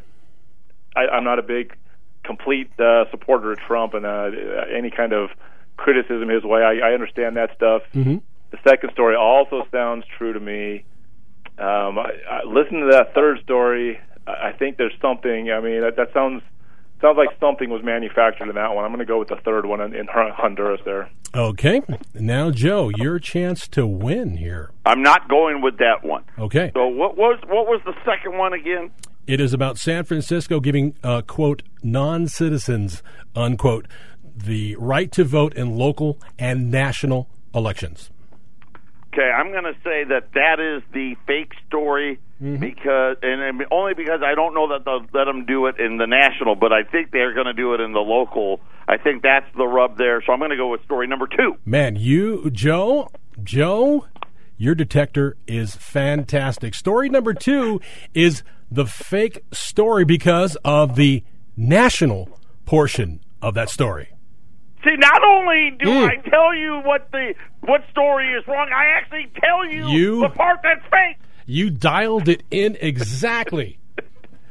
I, 0.96 1.00
I'm 1.06 1.22
not 1.22 1.38
a 1.38 1.42
big 1.44 1.76
complete 2.24 2.68
uh, 2.80 3.04
supporter 3.12 3.52
of 3.52 3.58
Trump 3.60 3.94
and 3.94 4.04
uh, 4.04 4.32
any 4.76 4.90
kind 4.90 5.12
of 5.12 5.30
criticism 5.76 6.28
his 6.28 6.42
way. 6.42 6.62
I, 6.62 6.90
I 6.90 6.94
understand 6.94 7.36
that 7.36 7.54
stuff. 7.54 7.82
Mm-hmm. 7.94 8.16
The 8.50 8.58
second 8.68 8.90
story 8.92 9.14
also 9.14 9.68
sounds 9.70 10.04
true 10.18 10.32
to 10.32 10.40
me. 10.40 10.84
Um, 11.58 11.98
I, 11.98 12.10
I 12.28 12.44
listen 12.44 12.80
to 12.80 12.88
that 12.90 13.14
third 13.14 13.40
story. 13.44 14.00
I 14.26 14.48
I 14.48 14.52
think 14.52 14.76
there's 14.76 14.98
something. 15.00 15.52
I 15.52 15.60
mean, 15.60 15.82
that, 15.82 15.94
that 15.96 16.12
sounds 16.12 16.42
sounds 17.00 17.16
like 17.16 17.28
something 17.40 17.70
was 17.70 17.82
manufactured 17.82 18.48
in 18.48 18.54
that 18.54 18.74
one. 18.74 18.84
I'm 18.84 18.90
going 18.90 19.00
to 19.00 19.04
go 19.04 19.18
with 19.18 19.28
the 19.28 19.36
third 19.44 19.66
one 19.66 19.80
in, 19.80 19.94
in 19.94 20.06
Honduras. 20.08 20.80
There. 20.84 21.10
Okay. 21.34 21.82
Now, 22.14 22.50
Joe, 22.50 22.90
your 22.96 23.18
chance 23.18 23.68
to 23.68 23.86
win 23.86 24.36
here. 24.36 24.70
I'm 24.84 25.02
not 25.02 25.28
going 25.28 25.62
with 25.62 25.78
that 25.78 26.04
one. 26.04 26.24
Okay. 26.38 26.70
So 26.74 26.86
what 26.86 27.16
was 27.16 27.38
what 27.46 27.66
was 27.66 27.80
the 27.84 27.94
second 28.04 28.38
one 28.38 28.52
again? 28.52 28.90
It 29.26 29.40
is 29.40 29.52
about 29.52 29.76
San 29.76 30.04
Francisco 30.04 30.60
giving, 30.60 30.94
uh, 31.02 31.22
quote, 31.22 31.62
non 31.82 32.28
citizens, 32.28 33.02
unquote, 33.34 33.88
the 34.36 34.76
right 34.76 35.10
to 35.12 35.24
vote 35.24 35.54
in 35.54 35.76
local 35.76 36.20
and 36.38 36.70
national 36.70 37.28
elections. 37.54 38.10
Okay, 39.16 39.30
I'm 39.30 39.50
going 39.50 39.64
to 39.64 39.72
say 39.82 40.04
that 40.04 40.32
that 40.34 40.60
is 40.60 40.82
the 40.92 41.16
fake 41.26 41.52
story 41.66 42.20
mm-hmm. 42.42 42.56
because, 42.56 43.16
and, 43.22 43.40
and 43.40 43.64
only 43.70 43.94
because 43.94 44.20
I 44.22 44.34
don't 44.34 44.52
know 44.52 44.68
that 44.68 44.84
they'll 44.84 45.06
let 45.18 45.24
them 45.24 45.46
do 45.46 45.66
it 45.66 45.80
in 45.80 45.96
the 45.96 46.06
national, 46.06 46.54
but 46.54 46.70
I 46.70 46.82
think 46.82 47.12
they're 47.12 47.32
going 47.32 47.46
to 47.46 47.54
do 47.54 47.72
it 47.72 47.80
in 47.80 47.92
the 47.92 48.00
local. 48.00 48.60
I 48.86 48.98
think 48.98 49.22
that's 49.22 49.46
the 49.56 49.66
rub 49.66 49.96
there. 49.96 50.22
So 50.26 50.34
I'm 50.34 50.38
going 50.38 50.50
to 50.50 50.56
go 50.56 50.68
with 50.68 50.84
story 50.84 51.06
number 51.06 51.26
two. 51.26 51.54
Man, 51.64 51.96
you, 51.96 52.50
Joe, 52.50 53.08
Joe, 53.42 54.06
your 54.58 54.74
detector 54.74 55.38
is 55.46 55.74
fantastic. 55.76 56.74
Story 56.74 57.08
number 57.08 57.32
two 57.32 57.80
is 58.12 58.42
the 58.70 58.84
fake 58.84 59.44
story 59.50 60.04
because 60.04 60.58
of 60.62 60.94
the 60.96 61.24
national 61.56 62.38
portion 62.66 63.20
of 63.40 63.54
that 63.54 63.70
story. 63.70 64.10
See, 64.86 64.96
not 64.96 65.22
only 65.24 65.72
do 65.78 65.86
Mm. 65.86 66.08
I 66.08 66.16
tell 66.30 66.54
you 66.54 66.80
what 66.84 67.10
the 67.10 67.34
what 67.62 67.82
story 67.90 68.32
is 68.34 68.46
wrong, 68.46 68.68
I 68.72 68.86
actually 68.96 69.26
tell 69.42 69.66
you, 69.66 69.88
You- 69.88 70.20
the 70.20 70.28
part 70.28 70.60
that's 70.62 70.82
fake. 70.84 71.16
You 71.46 71.70
dialed 71.70 72.28
it 72.28 72.42
in 72.50 72.76
exactly. 72.80 73.78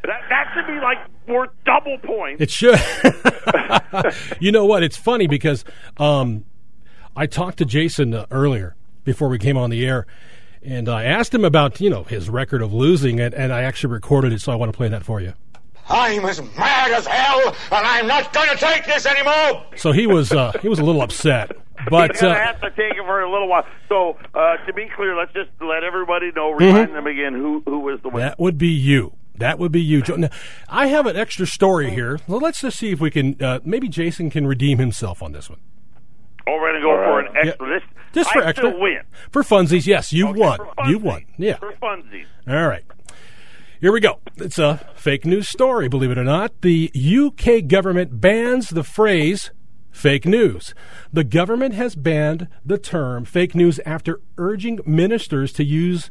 That 0.04 0.22
that 0.30 0.52
should 0.54 0.68
be 0.68 0.80
like 0.82 1.00
worth 1.28 1.50
double 1.66 1.98
points. 1.98 2.40
It 2.40 2.52
should. 2.52 2.80
you 4.40 4.52
know 4.52 4.66
what? 4.66 4.84
It's 4.84 4.96
funny 4.98 5.26
because 5.26 5.66
um, 5.98 6.46
I 7.16 7.26
talked 7.26 7.58
to 7.58 7.66
Jason 7.66 8.14
uh, 8.14 8.28
earlier 8.30 8.76
before 9.04 9.30
we 9.30 9.40
came 9.40 9.58
on 9.58 9.72
the 9.72 9.84
air, 9.84 10.06
and 10.62 10.88
I 10.88 11.06
asked 11.06 11.34
him 11.34 11.44
about 11.44 11.82
you 11.82 11.90
know 11.90 12.04
his 12.04 12.30
record 12.30 12.62
of 12.62 12.72
losing, 12.72 13.20
and, 13.20 13.34
and 13.34 13.52
I 13.52 13.64
actually 13.64 13.94
recorded 13.94 14.32
it, 14.32 14.42
so 14.42 14.52
I 14.52 14.56
want 14.56 14.72
to 14.72 14.78
play 14.78 14.90
that 14.90 15.04
for 15.04 15.20
you. 15.22 15.34
I'm 15.88 16.26
as 16.26 16.42
mad 16.58 16.92
as 16.92 17.06
hell, 17.06 17.48
and 17.48 17.56
I'm 17.86 18.08
not 18.08 18.34
going 18.34 18.50
to 18.50 18.58
take 18.58 18.86
this 18.86 19.06
anymore. 19.06 19.64
So 19.76 19.92
he 19.92 20.08
was 20.08 20.32
uh, 20.32 20.52
he 20.62 20.68
was 20.68 20.80
a 20.80 20.84
little 20.84 21.02
upset, 21.02 21.52
but 21.90 22.12
He's 22.12 22.22
gonna 22.22 22.34
uh, 22.34 22.38
have 22.44 22.62
to 22.62 22.70
take 22.72 22.94
it 22.94 23.04
for 23.06 23.22
a 23.22 23.32
little 23.32 23.48
while. 23.48 23.66
So 23.88 24.18
uh, 24.34 24.58
to 24.66 24.74
be 24.74 24.88
clear, 24.96 25.16
let's 25.16 25.32
just 25.34 25.50
let 25.62 25.84
everybody 25.84 26.32
know, 26.36 26.52
remind 26.52 26.96
them 26.96 27.06
again 27.08 27.34
who 27.34 27.62
who 27.66 27.80
was 27.80 28.00
the 28.02 28.10
winner. 28.10 28.30
that 28.30 28.40
would 28.40 28.58
be 28.58 28.70
you. 28.70 29.14
That 29.38 29.60
would 29.60 29.72
be 29.74 29.82
you, 29.82 30.02
Joe. 30.02 30.16
Now, 30.16 30.30
I 30.70 30.88
have 30.88 31.06
an 31.08 31.18
extra 31.18 31.46
story 31.46 31.90
here. 31.92 32.20
Well, 32.26 32.40
let's 32.40 32.62
just 32.62 32.80
see 32.80 32.92
if 32.92 33.00
we 33.02 33.12
can. 33.12 33.36
Uh, 33.44 33.60
maybe 33.66 33.90
Jason 33.90 34.30
can 34.30 34.48
redeem 34.48 34.78
himself 34.80 35.22
on 35.22 35.34
this 35.34 35.50
one. 35.50 35.60
Oh, 36.48 36.58
we're 36.60 36.72
gonna 36.72 36.82
go 36.82 36.92
All 36.92 36.98
for 36.98 37.22
right. 37.22 37.30
an 37.44 37.50
extra. 37.50 37.68
This 37.68 37.84
Just 38.14 38.32
for 38.32 38.44
I 38.44 38.48
extra. 38.48 38.70
still 38.70 38.80
win. 38.80 39.02
For 39.32 39.44
funsies, 39.44 39.86
yes, 39.86 40.14
you 40.14 40.30
Okay, 40.30 40.40
won. 40.40 40.60
You 40.88 41.00
won. 41.00 41.26
Yeah. 41.38 41.58
For 41.58 41.74
funsies. 41.74 42.26
All 42.48 42.68
right. 42.68 42.84
Here 43.82 43.92
we 43.92 44.00
go. 44.00 44.20
It's 44.38 44.58
a 44.58 44.88
fake 44.96 45.26
news 45.26 45.50
story, 45.50 45.90
believe 45.90 46.12
it 46.12 46.18
or 46.18 46.24
not. 46.24 46.62
The 46.62 46.92
UK 46.96 47.68
government 47.68 48.22
bans 48.22 48.70
the 48.70 48.84
phrase 48.84 49.52
fake 49.92 50.26
news. 50.26 50.74
The 51.12 51.26
government 51.26 51.74
has 51.74 51.96
banned 51.96 52.48
the 52.66 52.78
term 52.78 53.26
fake 53.26 53.54
news 53.54 53.80
after 53.86 54.22
urging 54.38 54.80
ministers 54.86 55.52
to 55.54 55.66
use 55.66 56.10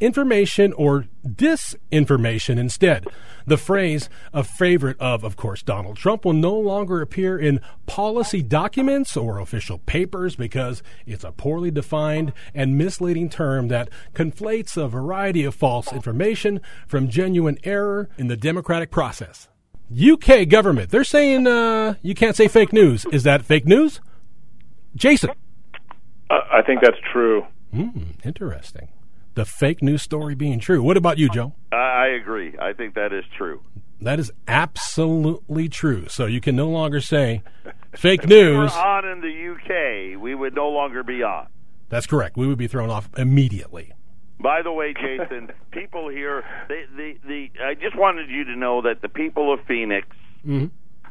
misinformation 0.00 0.72
or 0.74 1.06
disinformation 1.26 2.58
instead. 2.58 3.06
The 3.46 3.56
phrase, 3.56 4.08
a 4.32 4.44
favorite 4.44 4.98
of, 5.00 5.24
of 5.24 5.36
course, 5.36 5.62
Donald 5.62 5.96
Trump, 5.96 6.24
will 6.24 6.34
no 6.34 6.56
longer 6.58 7.00
appear 7.00 7.38
in 7.38 7.60
policy 7.86 8.42
documents 8.42 9.16
or 9.16 9.38
official 9.38 9.78
papers 9.78 10.36
because 10.36 10.82
it's 11.06 11.24
a 11.24 11.32
poorly 11.32 11.70
defined 11.70 12.32
and 12.54 12.76
misleading 12.76 13.30
term 13.30 13.68
that 13.68 13.88
conflates 14.14 14.76
a 14.76 14.88
variety 14.88 15.44
of 15.44 15.54
false 15.54 15.92
information 15.92 16.60
from 16.86 17.08
genuine 17.08 17.58
error 17.64 18.08
in 18.18 18.28
the 18.28 18.36
democratic 18.36 18.90
process. 18.90 19.48
UK 19.90 20.46
government, 20.48 20.90
they're 20.90 21.04
saying 21.04 21.46
uh, 21.46 21.94
you 22.02 22.14
can't 22.14 22.36
say 22.36 22.46
fake 22.46 22.74
news. 22.74 23.06
Is 23.06 23.22
that 23.22 23.42
fake 23.42 23.66
news? 23.66 24.00
Jason. 24.94 25.30
I 26.30 26.60
think 26.66 26.82
that's 26.82 26.98
true. 27.10 27.46
Hmm, 27.72 28.10
interesting. 28.22 28.88
The 29.38 29.44
fake 29.44 29.84
news 29.84 30.02
story 30.02 30.34
being 30.34 30.58
true. 30.58 30.82
What 30.82 30.96
about 30.96 31.16
you, 31.16 31.28
Joe? 31.28 31.54
I, 31.70 31.76
I 31.76 32.06
agree. 32.20 32.56
I 32.60 32.72
think 32.72 32.94
that 32.96 33.12
is 33.12 33.22
true. 33.36 33.62
That 34.00 34.18
is 34.18 34.32
absolutely 34.48 35.68
true. 35.68 36.08
So 36.08 36.26
you 36.26 36.40
can 36.40 36.56
no 36.56 36.68
longer 36.68 37.00
say 37.00 37.44
fake 37.94 38.24
If 38.24 38.30
news. 38.30 38.72
we're 38.74 38.80
on 38.80 39.04
in 39.06 39.20
the 39.20 39.52
UK, 40.16 40.20
we 40.20 40.34
would 40.34 40.56
no 40.56 40.70
longer 40.70 41.04
be 41.04 41.22
on. 41.22 41.46
That's 41.88 42.04
correct. 42.08 42.36
We 42.36 42.48
would 42.48 42.58
be 42.58 42.66
thrown 42.66 42.90
off 42.90 43.08
immediately. 43.16 43.92
By 44.40 44.62
the 44.62 44.72
way, 44.72 44.92
Jason, 44.92 45.52
people 45.70 46.08
here, 46.08 46.42
they, 46.68 46.82
the 46.96 47.14
the 47.28 47.50
I 47.64 47.74
just 47.74 47.96
wanted 47.96 48.28
you 48.30 48.42
to 48.42 48.56
know 48.56 48.82
that 48.82 49.02
the 49.02 49.08
people 49.08 49.54
of 49.54 49.60
Phoenix, 49.68 50.08
Mhm. 50.44 50.70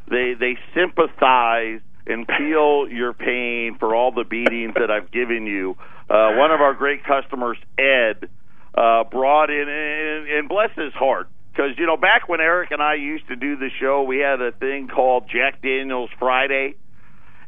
they 0.10 0.34
they 0.38 0.58
sympathize 0.76 1.80
and 2.08 2.26
feel 2.38 2.88
your 2.90 3.14
pain 3.14 3.76
for 3.80 3.94
all 3.94 4.12
the 4.12 4.24
beatings 4.24 4.74
that 4.76 4.90
I've 4.90 5.12
given 5.12 5.46
you. 5.46 5.76
Uh, 6.10 6.36
one 6.36 6.52
of 6.52 6.62
our 6.62 6.74
great 6.74 7.04
customers, 7.04 7.58
Ed, 7.78 8.30
uh, 8.74 9.04
brought 9.04 9.50
in 9.50 9.68
and, 9.68 10.30
and 10.30 10.50
bless 10.50 10.72
his 10.76 10.94
heart. 10.94 11.28
Because 11.52 11.72
you 11.78 11.86
know, 11.86 11.98
back 11.98 12.30
when 12.30 12.40
Eric 12.40 12.72
and 12.72 12.82
I 12.82 12.96
used 12.96 13.28
to 13.28 13.36
do 13.36 13.58
the 13.58 13.70
show, 13.82 14.04
we 14.04 14.20
had 14.20 14.42
a 14.42 14.52
thing 14.52 14.88
called 14.88 15.28
Jack 15.28 15.62
Daniel's 15.62 16.12
Friday, 16.20 16.76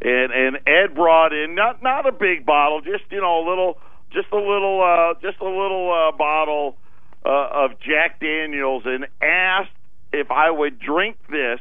and 0.01 0.31
and 0.33 0.57
Ed 0.67 0.95
brought 0.95 1.31
in 1.31 1.53
not 1.53 1.83
not 1.83 2.07
a 2.07 2.11
big 2.11 2.45
bottle, 2.45 2.81
just 2.81 3.03
you 3.11 3.21
know 3.21 3.45
a 3.45 3.45
little, 3.47 3.77
just 4.11 4.27
a 4.33 4.37
little, 4.37 4.81
uh, 4.81 5.13
just 5.21 5.39
a 5.39 5.45
little 5.45 5.93
uh, 5.93 6.17
bottle 6.17 6.75
uh, 7.23 7.65
of 7.65 7.79
Jack 7.81 8.19
Daniels, 8.19 8.81
and 8.85 9.05
asked 9.21 9.69
if 10.11 10.31
I 10.31 10.49
would 10.49 10.79
drink 10.79 11.17
this, 11.29 11.59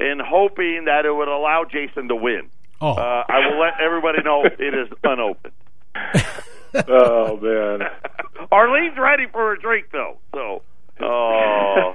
and 0.00 0.20
hoping 0.20 0.84
that 0.86 1.06
it 1.06 1.14
would 1.14 1.28
allow 1.28 1.64
Jason 1.64 2.08
to 2.08 2.16
win. 2.16 2.48
Oh. 2.80 2.92
Uh, 2.92 3.24
I 3.28 3.48
will 3.48 3.60
let 3.60 3.80
everybody 3.80 4.22
know 4.22 4.44
it 4.44 4.74
is 4.74 4.88
unopened. 5.02 5.54
Oh 6.88 7.38
man. 7.40 7.88
Arlene's 8.52 8.98
ready 8.98 9.24
for 9.32 9.52
a 9.54 9.58
drink 9.58 9.86
though, 9.92 10.18
so. 10.34 10.62
Oh, 11.00 11.94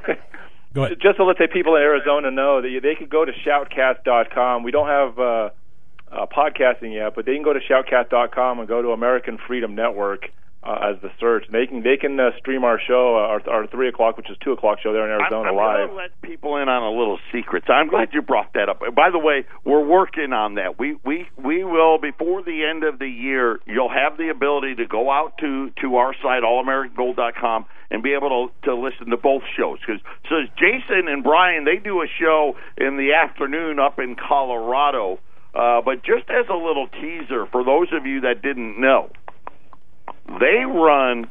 Go 0.74 0.86
ahead. 0.86 0.98
Just 1.02 1.18
to 1.18 1.24
let 1.24 1.38
the 1.38 1.48
people 1.52 1.76
in 1.76 1.82
Arizona 1.82 2.32
know 2.32 2.62
that 2.62 2.80
they 2.82 2.96
could 2.96 3.10
go 3.10 3.26
to 3.26 3.32
shoutcast.com. 3.32 4.64
We 4.64 4.72
don't 4.72 4.88
have 4.88 5.20
uh, 5.20 5.50
uh, 6.12 6.26
podcasting 6.26 6.94
yet, 6.94 7.14
but 7.16 7.26
they 7.26 7.34
can 7.34 7.44
go 7.44 7.54
to 7.54 7.60
shoutcast.com 7.60 8.60
and 8.60 8.68
go 8.68 8.82
to 8.82 8.90
American 8.90 9.38
Freedom 9.48 9.76
Network 9.76 10.30
uh, 10.64 10.94
as 10.94 11.02
the 11.02 11.10
search. 11.20 11.46
They 11.52 11.66
can 11.66 11.82
they 11.84 11.98
can 11.98 12.20
uh, 12.20 12.32
stream 12.38 12.64
our 12.64 12.80
show, 12.80 13.16
uh, 13.16 13.34
our, 13.34 13.50
our 13.50 13.68
three 13.68 13.90
o'clock, 13.90 14.18
which 14.18 14.30
is 14.30 14.38
two 14.44 14.52
o'clock 14.52 14.80
show 14.82 14.94
there 14.94 15.06
in 15.06 15.12
I'm, 15.12 15.22
Arizona 15.22 15.50
I'm 15.50 15.56
live. 15.56 15.78
going 15.78 15.90
to 15.90 15.96
let 15.96 16.22
people 16.22 16.58
in 16.58 16.70
on 16.70 16.84
a 16.84 16.98
little 16.98 17.20
secret. 17.34 17.64
So 17.66 17.74
I'm 17.74 17.88
glad 17.88 18.10
you 18.14 18.22
brought 18.22 18.54
that 18.54 18.70
up. 18.70 18.80
By 18.96 19.10
the 19.12 19.20
way, 19.20 19.46
we're 19.66 19.86
working 19.86 20.34
on 20.34 20.56
that. 20.56 20.78
We 20.78 20.98
we 21.04 21.28
we 21.38 21.64
will 21.64 21.98
before 21.98 22.44
the 22.44 22.64
end 22.66 22.84
of 22.84 23.00
the 23.00 23.08
year. 23.08 23.60
You'll 23.66 23.94
have 23.94 24.18
the 24.18 24.30
ability 24.30 24.76
to 24.76 24.86
go 24.86 25.10
out 25.10 25.38
to 25.40 25.72
to 25.82 25.96
our 25.96 26.14
site 26.22 26.44
allamericangold.com 26.44 27.66
and 27.90 28.04
be 28.04 28.14
able 28.14 28.30
to 28.64 28.70
to 28.70 28.76
listen 28.76 29.10
to 29.10 29.18
both 29.18 29.44
shows 29.58 29.80
because 29.80 30.02
so 30.30 30.36
Jason 30.58 31.08
and 31.08 31.24
Brian 31.24 31.66
they 31.66 31.78
do 31.78 32.02
a 32.02 32.08
show 32.20 32.56
in 32.78 32.98
the 32.98 33.14
afternoon 33.14 33.80
up 33.80 34.00
in 34.00 34.16
Colorado. 34.16 35.20
Uh, 35.54 35.82
but 35.84 36.02
just 36.02 36.30
as 36.30 36.46
a 36.50 36.56
little 36.56 36.88
teaser 36.88 37.46
for 37.52 37.66
those 37.66 37.88
of 37.92 38.06
you 38.06 38.22
that 38.22 38.42
didn't 38.42 38.80
know, 38.80 39.10
they 40.28 40.64
run 40.66 41.30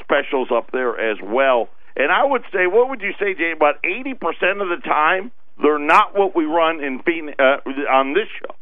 specials 0.00 0.48
up 0.54 0.70
there 0.72 0.98
as 0.98 1.18
well. 1.22 1.68
And 1.96 2.10
I 2.10 2.24
would 2.24 2.42
say, 2.52 2.66
what 2.66 2.88
would 2.88 3.02
you 3.02 3.12
say, 3.18 3.34
Jay? 3.34 3.52
About 3.52 3.76
eighty 3.84 4.14
percent 4.14 4.60
of 4.60 4.68
the 4.68 4.80
time, 4.84 5.30
they're 5.62 5.78
not 5.78 6.16
what 6.16 6.34
we 6.34 6.44
run 6.44 6.82
in 6.82 7.02
Phoenix, 7.02 7.36
uh, 7.38 7.58
on 7.90 8.14
this 8.14 8.28
show. 8.40 8.54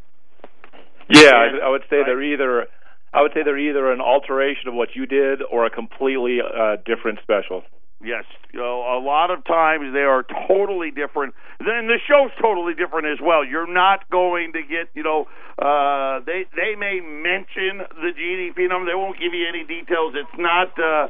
Yeah, 1.09 1.33
I, 1.35 1.67
I 1.67 1.69
would 1.71 1.83
say 1.91 2.03
they're 2.05 2.23
either. 2.23 2.67
I 3.13 3.23
would 3.23 3.33
say 3.35 3.43
they're 3.45 3.59
either 3.59 3.91
an 3.93 4.01
alteration 4.01 4.69
of 4.69 4.75
what 4.75 4.91
you 4.95 5.07
did 5.07 5.43
or 5.43 5.67
a 5.67 5.71
completely 5.71 6.39
uh, 6.41 6.77
different 6.87 7.19
special. 7.23 7.63
Yes, 8.03 8.25
you 8.53 8.61
know, 8.61 8.81
a 8.81 8.99
lot 8.99 9.31
of 9.31 9.45
times 9.45 9.93
they 9.93 10.09
are 10.09 10.25
totally 10.49 10.91
different. 10.91 11.35
Then 11.59 11.87
the 11.87 11.99
show's 12.09 12.31
totally 12.41 12.73
different 12.73 13.07
as 13.07 13.19
well. 13.23 13.45
You're 13.45 13.71
not 13.71 14.09
going 14.09 14.53
to 14.55 14.63
get, 14.63 14.89
you 14.95 15.03
know, 15.03 15.29
uh, 15.61 16.25
they 16.25 16.47
they 16.57 16.77
may 16.77 17.01
mention 17.01 17.85
the 18.01 18.13
GDP 18.17 18.71
number. 18.71 18.91
They 18.91 18.97
won't 18.97 19.21
give 19.21 19.35
you 19.35 19.47
any 19.47 19.65
details. 19.65 20.15
It's 20.17 20.39
not. 20.39 20.73
Uh, 20.81 21.09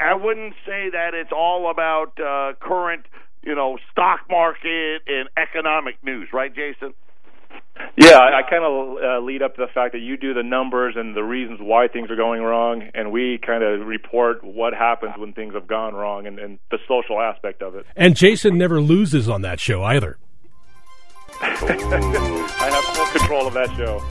I, 0.00 0.14
wouldn't 0.14 0.54
say 0.66 0.90
that 0.90 1.14
it's 1.14 1.30
all 1.32 1.70
about 1.70 2.18
uh, 2.18 2.54
current, 2.60 3.06
you 3.42 3.54
know, 3.54 3.78
stock 3.92 4.20
market 4.28 5.02
and 5.06 5.28
economic 5.36 6.02
news, 6.02 6.28
right, 6.32 6.52
Jason? 6.52 6.94
Yeah, 7.96 8.18
I, 8.18 8.38
I 8.38 8.42
kind 8.48 8.64
of 8.64 8.96
uh, 9.02 9.24
lead 9.24 9.42
up 9.42 9.56
to 9.56 9.60
the 9.60 9.72
fact 9.72 9.92
that 9.92 10.00
you 10.00 10.16
do 10.16 10.34
the 10.34 10.42
numbers 10.42 10.94
and 10.96 11.14
the 11.14 11.22
reasons 11.22 11.60
why 11.60 11.88
things 11.88 12.10
are 12.10 12.16
going 12.16 12.42
wrong, 12.42 12.90
and 12.94 13.12
we 13.12 13.38
kind 13.44 13.62
of 13.62 13.86
report 13.86 14.42
what 14.44 14.72
happens 14.72 15.14
when 15.16 15.32
things 15.32 15.54
have 15.54 15.66
gone 15.66 15.94
wrong 15.94 16.26
and, 16.26 16.38
and 16.38 16.58
the 16.70 16.78
social 16.88 17.20
aspect 17.20 17.62
of 17.62 17.74
it. 17.74 17.86
And 17.96 18.16
Jason 18.16 18.56
never 18.56 18.80
loses 18.80 19.28
on 19.28 19.42
that 19.42 19.60
show 19.60 19.82
either. 19.82 20.18
I 21.42 22.70
have 22.70 22.84
full 22.96 23.06
control 23.06 23.46
of 23.46 23.54
that 23.54 23.70
show. 23.76 24.02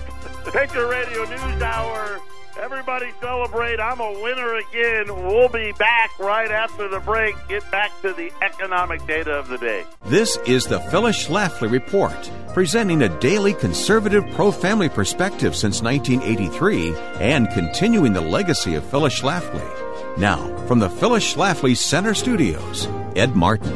Patriot 0.52 0.88
Radio 0.88 1.26
News 1.26 1.62
Hour. 1.62 2.20
Everybody 2.62 3.12
celebrate. 3.22 3.80
I'm 3.80 4.02
a 4.02 4.22
winner 4.22 4.56
again. 4.56 5.08
We'll 5.08 5.48
be 5.48 5.72
back 5.74 6.20
right 6.20 6.52
after 6.52 6.90
the 6.90 7.00
break. 7.00 7.36
Get 7.48 7.70
back 7.72 7.90
to 8.02 8.12
the 8.12 8.34
economic 8.42 9.06
data 9.08 9.32
of 9.32 9.48
the 9.48 9.58
day. 9.58 9.86
This 10.08 10.38
is 10.46 10.66
the 10.66 10.82
Phyllis 10.82 11.26
Schlafly 11.26 11.72
Report, 11.72 12.30
presenting 12.54 13.04
a 13.04 13.20
daily 13.20 13.54
conservative 13.54 14.26
pro 14.32 14.52
family 14.52 14.90
perspective 14.90 15.56
since 15.56 15.82
1983 15.82 16.94
and 17.22 17.50
continuing 17.52 18.12
the 18.12 18.20
legacy 18.20 18.76
of 18.76 18.84
Phyllis 18.84 19.22
Schlafly. 19.22 20.18
Now, 20.18 20.46
from 20.68 20.80
the 20.80 20.90
Phyllis 20.90 21.34
Schlafly 21.34 21.78
Center 21.78 22.14
Studios, 22.14 22.90
Ed 23.16 23.38
Martin. 23.38 23.72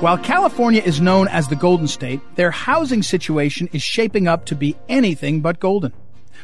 While 0.00 0.18
California 0.18 0.82
is 0.84 1.00
known 1.00 1.26
as 1.26 1.48
the 1.48 1.56
Golden 1.56 1.88
State, 1.88 2.20
their 2.36 2.52
housing 2.52 3.02
situation 3.02 3.68
is 3.72 3.82
shaping 3.82 4.28
up 4.28 4.44
to 4.46 4.54
be 4.54 4.76
anything 4.88 5.40
but 5.40 5.58
golden. 5.58 5.92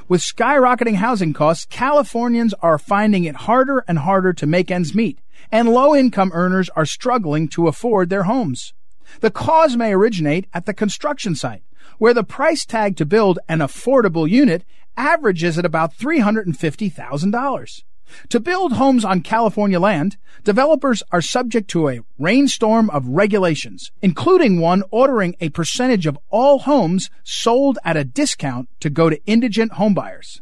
With 0.09 0.23
skyrocketing 0.23 0.95
housing 0.95 1.35
costs, 1.35 1.67
Californians 1.67 2.55
are 2.63 2.79
finding 2.79 3.25
it 3.25 3.37
harder 3.37 3.85
and 3.87 3.99
harder 3.99 4.33
to 4.33 4.47
make 4.47 4.71
ends 4.71 4.95
meet, 4.95 5.19
and 5.53 5.69
low 5.69 5.95
income 5.95 6.31
earners 6.33 6.71
are 6.71 6.87
struggling 6.87 7.47
to 7.49 7.69
afford 7.69 8.09
their 8.09 8.23
homes. 8.23 8.73
The 9.21 9.31
cause 9.31 9.77
may 9.77 9.93
originate 9.93 10.47
at 10.55 10.65
the 10.65 10.73
construction 10.73 11.35
site, 11.35 11.63
where 11.99 12.15
the 12.15 12.25
price 12.25 12.65
tag 12.65 12.97
to 12.97 13.05
build 13.05 13.39
an 13.51 13.59
affordable 13.59 14.27
unit 14.27 14.65
averages 14.97 15.59
at 15.59 15.67
about 15.67 15.95
$350,000. 15.95 17.83
To 18.31 18.41
build 18.41 18.75
homes 18.75 19.05
on 19.05 19.21
California 19.21 19.81
land, 19.81 20.17
developers 20.45 21.03
are 21.11 21.23
subject 21.23 21.69
to 21.71 21.89
a 21.89 22.01
rainstorm 22.19 22.91
of 22.91 23.09
regulations, 23.09 23.91
including 24.03 24.61
one 24.61 24.83
ordering 24.91 25.37
a 25.41 25.51
percentage 25.51 26.07
of 26.07 26.19
all 26.31 26.61
homes 26.61 27.11
sold 27.25 27.79
at 27.85 27.97
a 27.97 28.05
discount 28.05 28.69
to 28.81 28.91
go 28.91 29.11
to 29.11 29.25
indigent 29.27 29.73
homebuyers. 29.73 30.41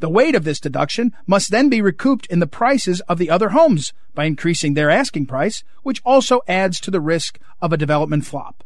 The 0.00 0.10
weight 0.10 0.34
of 0.34 0.44
this 0.44 0.60
deduction 0.60 1.12
must 1.26 1.50
then 1.50 1.68
be 1.68 1.80
recouped 1.80 2.26
in 2.26 2.40
the 2.40 2.46
prices 2.46 3.00
of 3.02 3.18
the 3.18 3.30
other 3.30 3.50
homes 3.50 3.92
by 4.14 4.24
increasing 4.24 4.74
their 4.74 4.90
asking 4.90 5.26
price, 5.26 5.62
which 5.82 6.02
also 6.04 6.40
adds 6.48 6.80
to 6.80 6.90
the 6.90 7.00
risk 7.00 7.38
of 7.62 7.72
a 7.72 7.76
development 7.76 8.26
flop. 8.26 8.64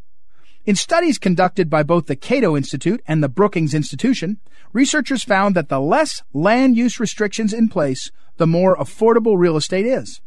In 0.67 0.77
studies 0.77 1.19
conducted 1.19 1.71
by 1.71 1.83
both 1.83 2.07
the 2.07 2.17
Cato 2.17 2.57
Institute 2.57 3.03
and 3.07 3.23
the 3.23 3.29
Brookings 3.29 3.75
Institution, 3.75 4.39
researchers 4.73 5.25
found 5.25 5.57
that 5.57 5.69
the 5.69 5.81
less 5.81 6.23
land 6.33 6.77
use 6.77 7.01
restrictions 7.01 7.53
in 7.53 7.69
place, 7.69 8.11
the 8.41 8.47
more 8.47 8.75
affordable 8.75 9.37
real 9.37 9.59
estate 9.59 9.85
is. 9.85 10.23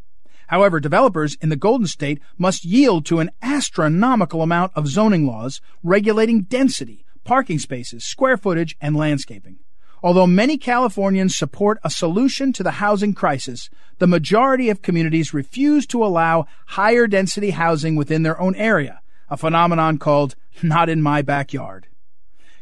However, 0.46 0.80
developers 0.80 1.36
in 1.42 1.50
the 1.50 1.56
Golden 1.56 1.88
State 1.88 2.22
must 2.38 2.64
yield 2.64 3.08
to 3.08 3.20
an 3.20 3.32
astronomical 3.42 4.44
amount 4.44 4.72
of 4.76 4.88
zoning 4.88 5.26
laws 5.26 5.62
regulating 5.82 6.44
density, 6.44 7.06
parking 7.24 7.58
spaces, 7.58 8.06
square 8.06 8.38
footage, 8.38 8.78
and 8.80 8.96
landscaping. 8.96 9.58
Although 10.04 10.28
many 10.28 10.60
Californians 10.60 11.36
support 11.36 11.80
a 11.84 11.90
solution 11.90 12.54
to 12.54 12.62
the 12.62 12.78
housing 12.84 13.16
crisis, 13.16 13.72
the 13.98 14.06
majority 14.06 14.70
of 14.70 14.84
communities 14.84 15.34
refuse 15.34 15.88
to 15.88 16.06
allow 16.06 16.46
higher 16.68 17.08
density 17.08 17.50
housing 17.50 17.96
within 17.96 18.22
their 18.22 18.40
own 18.40 18.54
area, 18.54 19.02
a 19.28 19.38
phenomenon 19.38 19.98
called 19.98 20.36
not 20.62 20.88
in 20.88 21.02
my 21.02 21.24
backyard. 21.24 21.88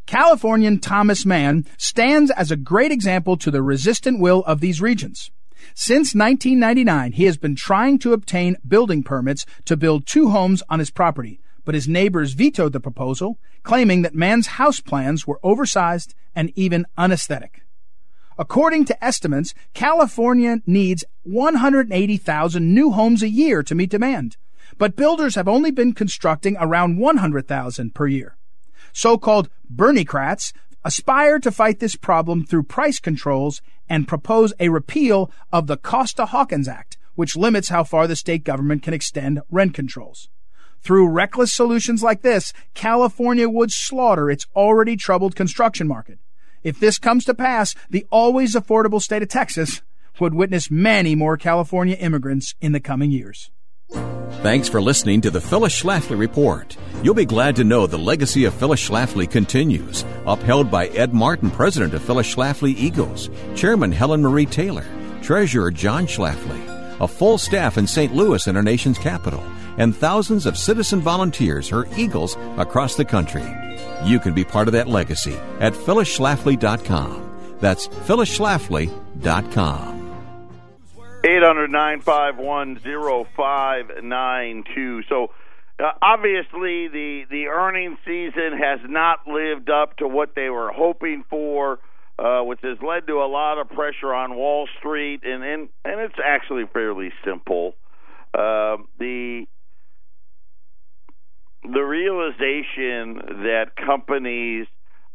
Californian 0.05 0.79
Thomas 0.79 1.25
Mann 1.25 1.65
stands 1.77 2.31
as 2.31 2.51
a 2.51 2.55
great 2.55 2.93
example 2.93 3.35
to 3.35 3.51
the 3.51 3.61
resistant 3.61 4.21
will 4.21 4.45
of 4.45 4.61
these 4.61 4.79
regions. 4.79 5.29
Since 5.73 6.15
1999, 6.15 7.13
he 7.13 7.25
has 7.25 7.37
been 7.37 7.55
trying 7.55 7.99
to 7.99 8.13
obtain 8.13 8.57
building 8.67 9.03
permits 9.03 9.45
to 9.65 9.77
build 9.77 10.05
two 10.05 10.29
homes 10.29 10.63
on 10.69 10.79
his 10.79 10.91
property, 10.91 11.39
but 11.65 11.75
his 11.75 11.87
neighbors 11.87 12.33
vetoed 12.33 12.73
the 12.73 12.79
proposal, 12.79 13.39
claiming 13.63 14.01
that 14.01 14.15
Mann's 14.15 14.47
house 14.47 14.79
plans 14.79 15.27
were 15.27 15.39
oversized 15.43 16.13
and 16.35 16.51
even 16.55 16.85
unesthetic. 16.97 17.61
According 18.37 18.85
to 18.85 19.03
estimates, 19.03 19.53
California 19.73 20.61
needs 20.65 21.03
180,000 21.23 22.73
new 22.73 22.91
homes 22.91 23.21
a 23.21 23.29
year 23.29 23.61
to 23.61 23.75
meet 23.75 23.89
demand, 23.89 24.37
but 24.77 24.95
builders 24.95 25.35
have 25.35 25.47
only 25.47 25.69
been 25.69 25.93
constructing 25.93 26.57
around 26.59 26.97
100,000 26.97 27.93
per 27.93 28.07
year. 28.07 28.37
So-called 28.93 29.49
Berniecrats 29.69 30.53
aspire 30.83 31.39
to 31.39 31.51
fight 31.51 31.79
this 31.79 31.95
problem 31.95 32.45
through 32.45 32.63
price 32.63 32.99
controls 32.99 33.61
and 33.89 34.07
propose 34.07 34.53
a 34.59 34.69
repeal 34.69 35.31
of 35.51 35.67
the 35.67 35.77
Costa-Hawkins 35.77 36.67
Act, 36.67 36.97
which 37.15 37.35
limits 37.35 37.69
how 37.69 37.83
far 37.83 38.07
the 38.07 38.15
state 38.15 38.43
government 38.43 38.83
can 38.83 38.93
extend 38.93 39.41
rent 39.49 39.73
controls. 39.73 40.29
Through 40.81 41.09
reckless 41.09 41.53
solutions 41.53 42.01
like 42.01 42.21
this, 42.21 42.53
California 42.73 43.47
would 43.47 43.71
slaughter 43.71 44.31
its 44.31 44.47
already 44.55 44.95
troubled 44.95 45.35
construction 45.35 45.87
market. 45.87 46.17
If 46.63 46.79
this 46.79 46.97
comes 46.97 47.25
to 47.25 47.33
pass, 47.33 47.75
the 47.89 48.05
always 48.09 48.55
affordable 48.55 49.01
state 49.01 49.21
of 49.21 49.29
Texas 49.29 49.81
would 50.19 50.33
witness 50.33 50.71
many 50.71 51.15
more 51.15 51.37
California 51.37 51.95
immigrants 51.95 52.55
in 52.61 52.71
the 52.71 52.79
coming 52.79 53.11
years. 53.11 53.51
Thanks 53.91 54.67
for 54.67 54.81
listening 54.81 55.21
to 55.21 55.29
the 55.29 55.39
Phyllis 55.39 55.79
Schlafly 55.79 56.17
Report. 56.17 56.75
You'll 57.03 57.13
be 57.13 57.25
glad 57.25 57.55
to 57.57 57.63
know 57.63 57.85
the 57.85 57.97
legacy 57.97 58.45
of 58.45 58.55
Phyllis 58.55 58.89
Schlafly 58.89 59.29
continues, 59.29 60.03
upheld 60.25 60.71
by 60.71 60.87
Ed 60.87 61.13
Martin, 61.13 61.51
president 61.51 61.93
of 61.93 62.01
Phyllis 62.01 62.33
Schlafly 62.33 62.73
Eagles, 62.75 63.29
chairman 63.55 63.91
Helen 63.91 64.21
Marie 64.21 64.45
Taylor, 64.45 64.85
treasurer 65.21 65.71
John 65.71 66.07
Schlafly, 66.07 66.99
a 66.99 67.07
full 67.07 67.37
staff 67.37 67.77
in 67.77 67.85
St. 67.85 68.15
Louis 68.15 68.47
and 68.47 68.57
our 68.57 68.63
nation's 68.63 68.97
capital, 68.97 69.43
and 69.77 69.95
thousands 69.95 70.45
of 70.45 70.57
citizen 70.57 70.99
volunteers, 71.01 71.69
her 71.69 71.87
Eagles, 71.95 72.35
across 72.57 72.95
the 72.95 73.05
country. 73.05 73.45
You 74.03 74.19
can 74.19 74.33
be 74.33 74.43
part 74.43 74.67
of 74.67 74.73
that 74.73 74.87
legacy 74.87 75.37
at 75.59 75.73
phyllisschlafly.com. 75.73 77.57
That's 77.59 77.87
phyllisschlafly.com. 77.87 80.00
Eight 81.23 81.43
hundred 81.43 81.69
nine 81.69 82.01
five 82.01 82.37
one 82.37 82.79
zero 82.81 83.27
five 83.37 83.91
nine 84.01 84.63
two. 84.73 85.03
So 85.03 85.27
uh, 85.79 85.91
obviously 86.01 86.87
the 86.87 87.25
the 87.29 87.45
earnings 87.45 87.99
season 88.03 88.57
has 88.57 88.79
not 88.89 89.27
lived 89.27 89.69
up 89.69 89.97
to 89.97 90.07
what 90.07 90.33
they 90.35 90.49
were 90.49 90.71
hoping 90.71 91.23
for, 91.29 91.79
uh, 92.17 92.41
which 92.41 92.61
has 92.63 92.79
led 92.81 93.05
to 93.05 93.21
a 93.21 93.29
lot 93.29 93.59
of 93.59 93.69
pressure 93.69 94.11
on 94.11 94.35
Wall 94.35 94.67
Street, 94.79 95.21
and 95.23 95.43
and, 95.43 95.69
and 95.85 96.01
it's 96.01 96.15
actually 96.25 96.65
fairly 96.73 97.11
simple. 97.23 97.75
Uh, 98.33 98.77
the 98.97 99.45
the 101.63 101.81
realization 101.81 103.43
that 103.43 103.75
companies 103.75 104.65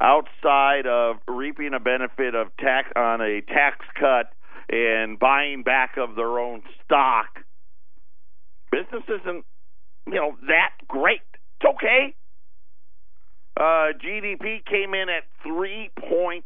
outside 0.00 0.86
of 0.86 1.16
reaping 1.26 1.74
a 1.74 1.80
benefit 1.80 2.36
of 2.36 2.56
tax 2.58 2.92
on 2.94 3.20
a 3.20 3.40
tax 3.40 3.84
cut 3.98 4.30
and 4.68 5.18
buying 5.18 5.62
back 5.62 5.96
of 5.96 6.16
their 6.16 6.38
own 6.38 6.62
stock, 6.84 7.26
business 8.70 9.04
isn't, 9.08 9.44
you 10.06 10.14
know, 10.14 10.36
that 10.48 10.70
great. 10.88 11.20
It's 11.60 11.74
okay. 11.76 12.14
Uh, 13.58 13.92
GDP 14.04 14.64
came 14.64 14.94
in 14.94 15.08
at 15.08 15.24
3.5. 15.46 16.42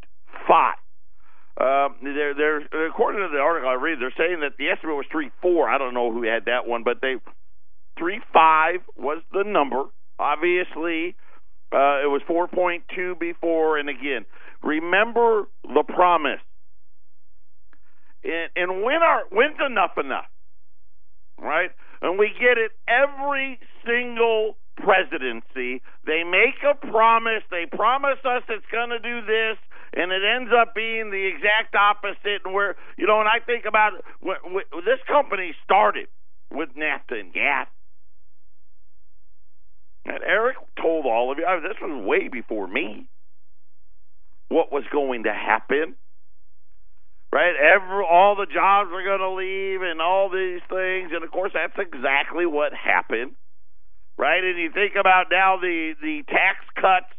Um, 1.59 1.95
they're, 2.01 2.33
they're, 2.33 2.87
according 2.87 3.21
to 3.21 3.29
the 3.31 3.39
article 3.39 3.69
I 3.69 3.73
read, 3.73 3.99
they're 3.99 4.13
saying 4.17 4.39
that 4.39 4.57
the 4.57 4.69
estimate 4.69 4.95
was 4.95 5.05
three 5.11 5.31
four. 5.41 5.69
I 5.69 5.77
don't 5.77 5.93
know 5.93 6.11
who 6.11 6.23
had 6.23 6.45
that 6.45 6.65
one, 6.65 6.83
but 6.83 7.01
they 7.01 7.15
three 7.99 8.21
five 8.33 8.79
was 8.97 9.21
the 9.33 9.43
number. 9.45 9.83
Obviously, 10.17 11.15
Uh, 11.73 12.03
it 12.03 12.09
was 12.11 12.21
4.2 12.27 13.17
before, 13.17 13.77
and 13.77 13.87
again, 13.89 14.25
remember 14.61 15.47
the 15.63 15.83
promise. 15.87 16.41
And, 18.23 18.49
and 18.55 18.83
when 18.83 19.01
are 19.01 19.23
when's 19.31 19.59
enough 19.65 19.97
enough? 19.97 20.29
Right? 21.39 21.71
And 22.01 22.17
we 22.17 22.31
get 22.39 22.57
it 22.57 22.71
every 22.87 23.59
single 23.85 24.57
presidency. 24.77 25.81
They 26.05 26.23
make 26.23 26.61
a 26.65 26.75
promise. 26.75 27.43
They 27.49 27.65
promise 27.65 28.19
us 28.25 28.43
it's 28.49 28.65
going 28.71 28.89
to 28.89 28.99
do 28.99 29.21
this, 29.21 29.57
and 29.93 30.11
it 30.11 30.21
ends 30.23 30.51
up 30.53 30.73
being 30.73 31.11
the 31.11 31.25
exact 31.27 31.75
opposite. 31.75 32.41
And 32.45 32.53
where 32.53 32.75
you 32.97 33.07
know, 33.07 33.19
and 33.19 33.29
I 33.29 33.39
think 33.45 33.65
about 33.65 33.93
it, 33.95 34.03
this 34.85 34.99
company 35.07 35.53
started 35.63 36.07
with 36.51 36.69
NAFTA 36.75 37.19
and 37.19 37.33
GATT. 37.33 37.67
And 40.05 40.23
Eric 40.23 40.57
told 40.81 41.05
all 41.05 41.31
of 41.31 41.37
you, 41.37 41.45
this 41.61 41.77
was 41.81 42.03
way 42.05 42.27
before 42.27 42.67
me, 42.67 43.07
what 44.49 44.71
was 44.71 44.83
going 44.91 45.23
to 45.23 45.33
happen. 45.33 45.95
Right? 47.31 47.55
Every, 47.55 48.03
all 48.03 48.35
the 48.35 48.45
jobs 48.45 48.89
were 48.91 49.03
going 49.03 49.19
to 49.19 49.31
leave 49.31 49.81
and 49.81 50.01
all 50.01 50.29
these 50.29 50.61
things. 50.67 51.11
And 51.13 51.23
of 51.23 51.31
course, 51.31 51.51
that's 51.53 51.77
exactly 51.79 52.45
what 52.45 52.73
happened. 52.73 53.31
Right? 54.17 54.43
And 54.43 54.59
you 54.59 54.71
think 54.71 54.93
about 54.99 55.27
now 55.31 55.57
the, 55.61 55.93
the 56.01 56.23
tax 56.27 56.59
cuts, 56.75 57.11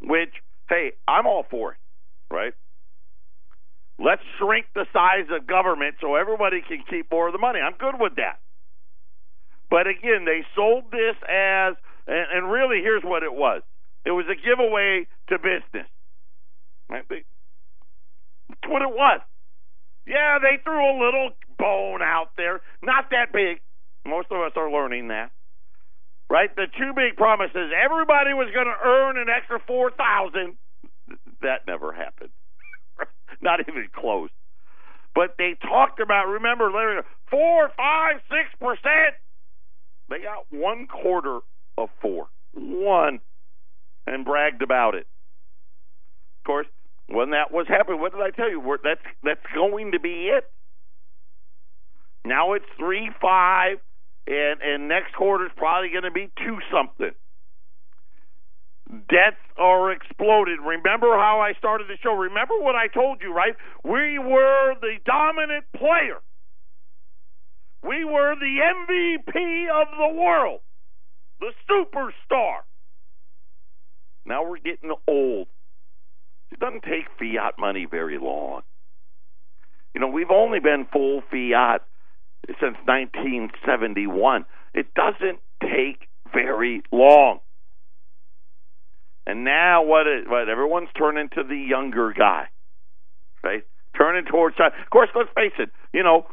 which, 0.00 0.32
hey, 0.68 0.92
I'm 1.06 1.26
all 1.26 1.44
for 1.50 1.72
it. 1.72 1.78
Right? 2.32 2.54
Let's 3.98 4.22
shrink 4.38 4.66
the 4.74 4.86
size 4.92 5.28
of 5.30 5.46
government 5.46 5.96
so 6.00 6.16
everybody 6.16 6.62
can 6.66 6.82
keep 6.88 7.10
more 7.12 7.28
of 7.28 7.32
the 7.32 7.38
money. 7.38 7.60
I'm 7.60 7.76
good 7.78 8.00
with 8.00 8.16
that. 8.16 8.40
But 9.70 9.86
again, 9.86 10.24
they 10.24 10.44
sold 10.56 10.90
this 10.90 11.14
as 11.28 11.74
and, 12.06 12.26
and 12.32 12.50
really, 12.50 12.80
here's 12.82 13.02
what 13.02 13.22
it 13.22 13.32
was 13.32 13.62
it 14.04 14.10
was 14.10 14.26
a 14.30 14.36
giveaway 14.36 15.06
to 15.28 15.38
business. 15.38 15.88
Right? 16.88 17.04
That's 17.08 18.68
what 18.68 18.82
it 18.82 18.90
was. 18.90 19.20
Yeah, 20.06 20.38
they 20.40 20.62
threw 20.62 20.78
a 20.78 20.96
little 21.02 21.30
bone 21.58 22.02
out 22.02 22.30
there, 22.36 22.60
not 22.82 23.10
that 23.10 23.32
big. 23.32 23.60
Most 24.06 24.28
of 24.30 24.38
us 24.40 24.52
are 24.56 24.70
learning 24.70 25.08
that. 25.08 25.30
Right? 26.30 26.54
The 26.54 26.66
two 26.66 26.92
big 26.94 27.16
promises 27.16 27.70
everybody 27.72 28.32
was 28.32 28.48
going 28.54 28.66
to 28.66 28.88
earn 28.88 29.18
an 29.18 29.28
extra 29.28 29.60
4000 29.66 30.56
That 31.42 31.66
never 31.66 31.92
happened. 31.92 32.30
not 33.42 33.60
even 33.60 33.88
close. 33.94 34.30
But 35.14 35.36
they 35.38 35.56
talked 35.62 36.00
about, 36.00 36.26
remember, 36.26 36.70
four, 37.30 37.70
five, 37.76 38.16
six 38.28 38.50
percent. 38.58 39.14
They 40.10 40.18
got 40.18 40.46
one 40.50 40.86
quarter 40.86 41.40
of 41.78 41.88
four. 42.02 42.26
One. 42.52 43.20
And 44.06 44.24
bragged 44.24 44.62
about 44.62 44.94
it. 44.94 45.06
Of 46.40 46.44
course, 46.46 46.66
when 47.08 47.30
that 47.30 47.52
was 47.52 47.66
happening, 47.68 48.00
what 48.00 48.12
did 48.12 48.22
I 48.22 48.30
tell 48.30 48.50
you? 48.50 48.60
We're, 48.60 48.78
that's 48.82 49.00
that's 49.22 49.44
going 49.54 49.92
to 49.92 50.00
be 50.00 50.30
it. 50.32 50.44
Now 52.24 52.54
it's 52.54 52.64
three 52.78 53.10
five, 53.20 53.78
and 54.26 54.60
and 54.62 54.88
next 54.88 55.14
quarter 55.14 55.46
is 55.46 55.52
probably 55.56 55.90
going 55.90 56.04
to 56.04 56.10
be 56.10 56.30
two 56.38 56.58
something. 56.72 57.12
Debts 59.08 59.40
are 59.58 59.92
exploded. 59.92 60.58
Remember 60.60 61.16
how 61.16 61.40
I 61.40 61.54
started 61.58 61.88
the 61.88 61.96
show? 62.02 62.14
Remember 62.14 62.54
what 62.58 62.74
I 62.74 62.88
told 62.88 63.22
you, 63.22 63.32
right? 63.32 63.54
We 63.82 64.18
were 64.18 64.74
the 64.80 64.96
dominant 65.06 65.64
player. 65.74 66.20
We 67.82 68.04
were 68.04 68.34
the 68.36 68.60
MVP 68.60 69.68
of 69.70 69.88
the 69.98 70.20
world 70.20 70.60
the 71.40 71.52
superstar. 71.70 72.60
Now 74.26 74.48
we're 74.48 74.58
getting 74.58 74.92
old. 75.06 75.48
It 76.54 76.60
doesn't 76.60 76.84
take 76.84 77.06
fiat 77.18 77.58
money 77.58 77.84
very 77.84 78.16
long. 78.16 78.62
You 79.92 80.00
know, 80.00 80.06
we've 80.06 80.30
only 80.30 80.60
been 80.60 80.86
full 80.92 81.22
fiat 81.28 81.82
since 82.46 82.76
1971. 82.86 84.44
It 84.72 84.86
doesn't 84.94 85.40
take 85.60 86.08
very 86.32 86.82
long. 86.92 87.40
And 89.26 89.42
now 89.42 89.82
what? 89.82 90.06
Is, 90.06 90.26
what 90.28 90.48
everyone's 90.48 90.90
turning 90.96 91.28
to 91.30 91.42
the 91.42 91.56
younger 91.56 92.12
guy, 92.16 92.46
right? 93.42 93.64
Turning 93.96 94.24
towards 94.24 94.56
China. 94.56 94.74
Of 94.80 94.90
course, 94.90 95.08
let's 95.16 95.30
face 95.34 95.54
it. 95.58 95.70
You 95.92 96.04
know, 96.04 96.26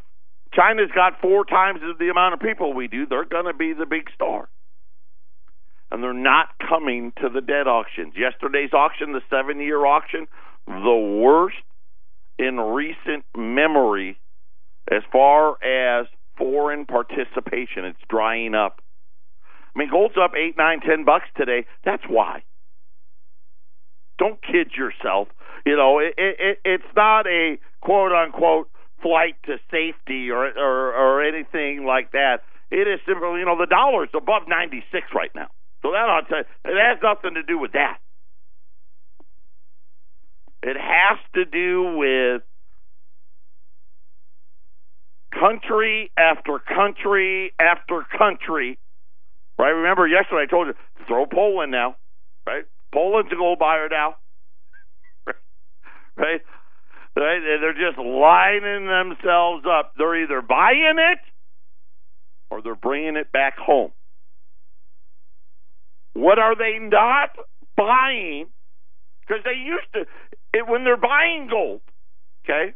China's 0.54 0.92
got 0.94 1.20
four 1.20 1.46
times 1.46 1.80
the 1.98 2.10
amount 2.10 2.36
of 2.36 2.42
people 2.42 2.74
we 2.74 2.88
do. 2.88 3.08
They're 3.08 3.26
going 3.26 3.46
to 3.46 3.54
be 3.54 3.74
the 3.74 3.86
big 3.86 4.10
star 4.14 4.50
and 5.92 6.02
they're 6.02 6.14
not 6.14 6.50
coming 6.68 7.12
to 7.22 7.30
the 7.30 7.42
debt 7.42 7.68
auctions. 7.68 8.14
Yesterday's 8.16 8.74
auction, 8.74 9.12
the 9.12 9.22
seven 9.30 9.60
year 9.60 9.86
auction, 9.86 10.28
the 10.66 11.20
worst 11.22 11.58
in 12.40 12.58
recent 12.60 13.26
memory 13.36 14.18
as 14.90 15.04
far 15.12 15.62
as 15.64 16.08
foreign 16.38 16.86
participation. 16.86 17.86
It's 17.86 18.00
drying 18.10 18.56
up. 18.56 18.82
I 19.76 19.80
mean, 19.80 19.90
gold's 19.90 20.16
up 20.22 20.32
eight, 20.36 20.58
nine, 20.58 20.80
ten 20.82 21.06
bucks 21.06 21.28
today. 21.38 21.66
That's 21.86 22.04
why. 22.08 22.44
Don't 24.18 24.42
kid 24.42 24.72
yourself. 24.78 25.28
You 25.66 25.76
know, 25.76 26.00
it, 26.00 26.14
it, 26.18 26.60
it's 26.66 26.96
not 26.96 27.28
a 27.28 27.58
quote 27.82 28.12
unquote 28.12 28.70
flight 29.02 29.36
to 29.46 29.58
safety 29.70 30.30
or, 30.30 30.46
or 30.46 30.94
or 30.94 31.24
anything 31.24 31.86
like 31.86 32.12
that. 32.12 32.40
It 32.70 32.88
is 32.88 33.00
simply, 33.06 33.40
you 33.40 33.46
know, 33.46 33.58
the 33.58 33.68
dollar's 33.68 34.10
above 34.16 34.44
ninety 34.48 34.84
six 34.92 35.08
right 35.14 35.32
now. 35.36 35.48
So 35.82 35.92
that 35.92 36.10
ought 36.10 36.30
to, 36.30 36.40
it 36.40 36.46
has 36.66 37.00
nothing 37.02 37.36
to 37.36 37.44
do 37.44 37.58
with 37.58 37.72
that. 37.74 37.98
It 40.64 40.78
has 40.78 41.18
to 41.34 41.46
do 41.46 41.98
with 41.98 42.44
country 45.32 46.12
after 46.18 46.60
country 46.60 47.54
after 47.60 48.06
country. 48.18 48.78
Right? 49.58 49.70
Remember 49.70 50.08
yesterday 50.08 50.44
I 50.44 50.50
told 50.50 50.68
you 50.68 50.74
throw 51.08 51.26
Poland 51.26 51.72
now. 51.72 51.96
Right? 52.46 52.66
Poland's 52.94 53.32
a 53.32 53.36
gold 53.36 53.58
buyer 53.58 53.88
now. 53.90 54.16
right? 56.16 56.42
Right? 57.16 57.42
They're 57.60 57.74
just 57.74 57.98
lining 57.98 58.86
themselves 58.86 59.66
up. 59.66 59.94
They're 59.98 60.24
either 60.24 60.42
buying 60.42 60.96
it 60.98 61.20
or 62.52 62.62
they're 62.62 62.76
bringing 62.76 63.16
it 63.16 63.32
back 63.32 63.58
home. 63.58 63.92
What 66.14 66.40
are 66.40 66.56
they 66.56 66.78
not 66.80 67.30
buying? 67.76 68.48
Because 69.22 69.44
they 69.44 69.58
used 69.58 69.88
to, 69.94 70.02
it, 70.54 70.68
when 70.68 70.84
they're 70.84 70.98
buying 70.98 71.48
gold, 71.50 71.82
okay, 72.44 72.74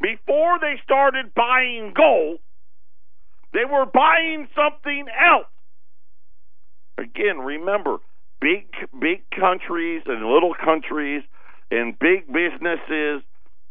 before 0.00 0.58
they 0.60 0.74
started 0.84 1.32
buying 1.34 1.94
gold, 1.96 2.38
they 3.52 3.64
were 3.64 3.86
buying 3.86 4.48
something 4.54 5.06
else. 5.08 5.46
Again, 6.98 7.38
remember, 7.38 7.98
big 8.40 8.66
big 9.00 9.22
countries 9.30 10.02
and 10.06 10.26
little 10.26 10.54
countries 10.54 11.22
and 11.70 11.98
big 11.98 12.26
businesses, 12.26 13.22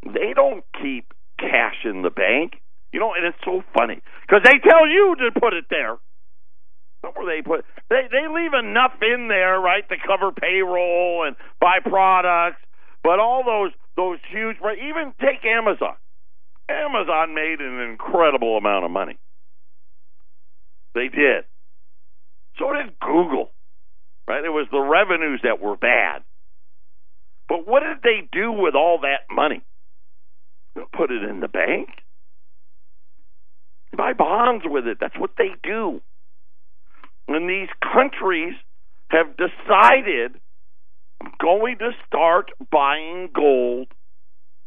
they 0.04 0.34
don't 0.34 0.64
keep 0.82 1.14
cash 1.38 1.86
in 1.86 2.02
the 2.02 2.10
bank. 2.10 2.54
You 2.92 3.00
know, 3.00 3.14
and 3.14 3.26
it's 3.26 3.38
so 3.46 3.64
funny 3.78 4.02
because 4.28 4.42
they 4.44 4.58
tell 4.60 4.88
you 4.88 5.16
to 5.20 5.40
put 5.40 5.54
it 5.54 5.66
there. 5.70 5.98
Where 7.02 7.26
they 7.26 7.42
put 7.42 7.66
they 7.90 8.08
they 8.12 8.28
leave 8.28 8.54
enough 8.54 8.94
in 9.02 9.28
there, 9.28 9.60
right, 9.60 9.88
to 9.90 9.96
cover 10.06 10.32
payroll 10.32 11.24
and 11.26 11.36
buy 11.60 11.80
products, 11.84 12.62
but 13.04 13.20
all 13.20 13.44
those 13.44 13.72
those 13.96 14.20
huge 14.32 14.58
even 14.58 15.14
take 15.20 15.44
Amazon. 15.46 15.96
Amazon 16.70 17.34
made 17.34 17.60
an 17.60 17.80
incredible 17.90 18.58
amount 18.58 18.86
of 18.86 18.92
money. 18.92 19.18
They 20.94 21.08
did. 21.08 21.46
So 22.58 22.72
did 22.74 22.98
Google. 23.00 23.50
Right? 24.28 24.46
It 24.46 24.50
was 24.50 24.68
the 24.72 24.80
revenues 24.80 25.42
that 25.44 25.62
were 25.62 25.76
bad. 25.76 26.24
But 27.50 27.68
what 27.68 27.82
did 27.82 28.02
they 28.04 28.28
do 28.32 28.52
with 28.52 28.76
all 28.76 29.00
that 29.02 29.34
money? 29.34 29.62
Put 30.94 31.12
it 31.12 31.24
in 31.24 31.42
the 31.42 31.50
bank. 31.50 31.90
Buy 33.98 34.14
bonds 34.14 34.64
with 34.66 34.88
it. 34.88 35.00
That's 35.02 35.18
what 35.18 35.32
they 35.38 35.50
do. 35.62 36.02
And 37.36 37.50
these 37.50 37.70
countries 37.82 38.56
have 39.10 39.38
decided 39.38 40.40
I'm 41.22 41.32
going 41.40 41.78
to 41.80 41.92
start 42.08 42.52
buying 42.72 43.30
gold 43.34 43.88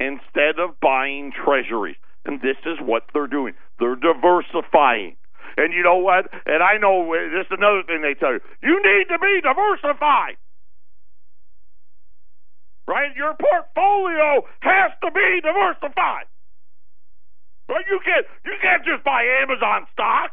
instead 0.00 0.58
of 0.58 0.80
buying 0.80 1.32
treasuries. 1.32 1.96
And 2.24 2.40
this 2.40 2.56
is 2.64 2.78
what 2.80 3.04
they're 3.12 3.26
doing. 3.26 3.54
They're 3.78 3.96
diversifying. 3.96 5.16
And 5.56 5.72
you 5.72 5.82
know 5.82 5.98
what? 5.98 6.30
And 6.46 6.62
I 6.62 6.78
know 6.78 7.04
uh, 7.12 7.36
this 7.36 7.46
is 7.46 7.52
another 7.58 7.82
thing 7.86 8.02
they 8.02 8.14
tell 8.14 8.32
you. 8.32 8.40
You 8.62 8.80
need 8.80 9.12
to 9.12 9.18
be 9.18 9.40
diversified. 9.42 10.40
Right? 12.88 13.14
Your 13.16 13.34
portfolio 13.36 14.46
has 14.60 14.92
to 15.02 15.10
be 15.10 15.40
diversified. 15.42 16.26
But 17.66 17.84
You 17.90 18.00
can't 18.04 18.26
you 18.44 18.52
can't 18.60 18.84
just 18.84 19.04
buy 19.04 19.24
Amazon 19.42 19.86
stock. 19.92 20.32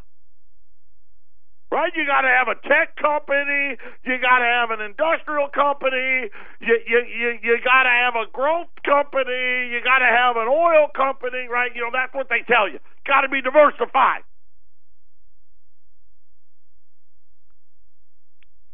Right? 1.72 1.92
You 1.96 2.06
got 2.06 2.22
to 2.22 2.28
have 2.28 2.50
a 2.50 2.60
tech 2.68 2.98
company. 3.00 3.80
You 4.04 4.20
got 4.20 4.40
to 4.40 4.46
have 4.46 4.72
an 4.72 4.82
industrial 4.84 5.48
company. 5.56 6.28
You 6.60 6.80
you 6.86 7.00
you, 7.08 7.30
you 7.42 7.58
got 7.64 7.84
to 7.84 7.90
have 7.90 8.16
a 8.16 8.30
growth 8.32 8.68
company. 8.86 9.72
You 9.72 9.80
got 9.84 10.00
to 10.00 10.12
have 10.12 10.36
an 10.36 10.50
oil 10.52 10.88
company, 10.96 11.48
right? 11.50 11.72
You 11.74 11.82
know 11.82 11.90
that's 11.94 12.14
what 12.14 12.28
they 12.30 12.44
tell 12.46 12.68
you. 12.68 12.80
Got 13.08 13.22
to 13.22 13.30
be 13.30 13.42
diversified. 13.42 14.22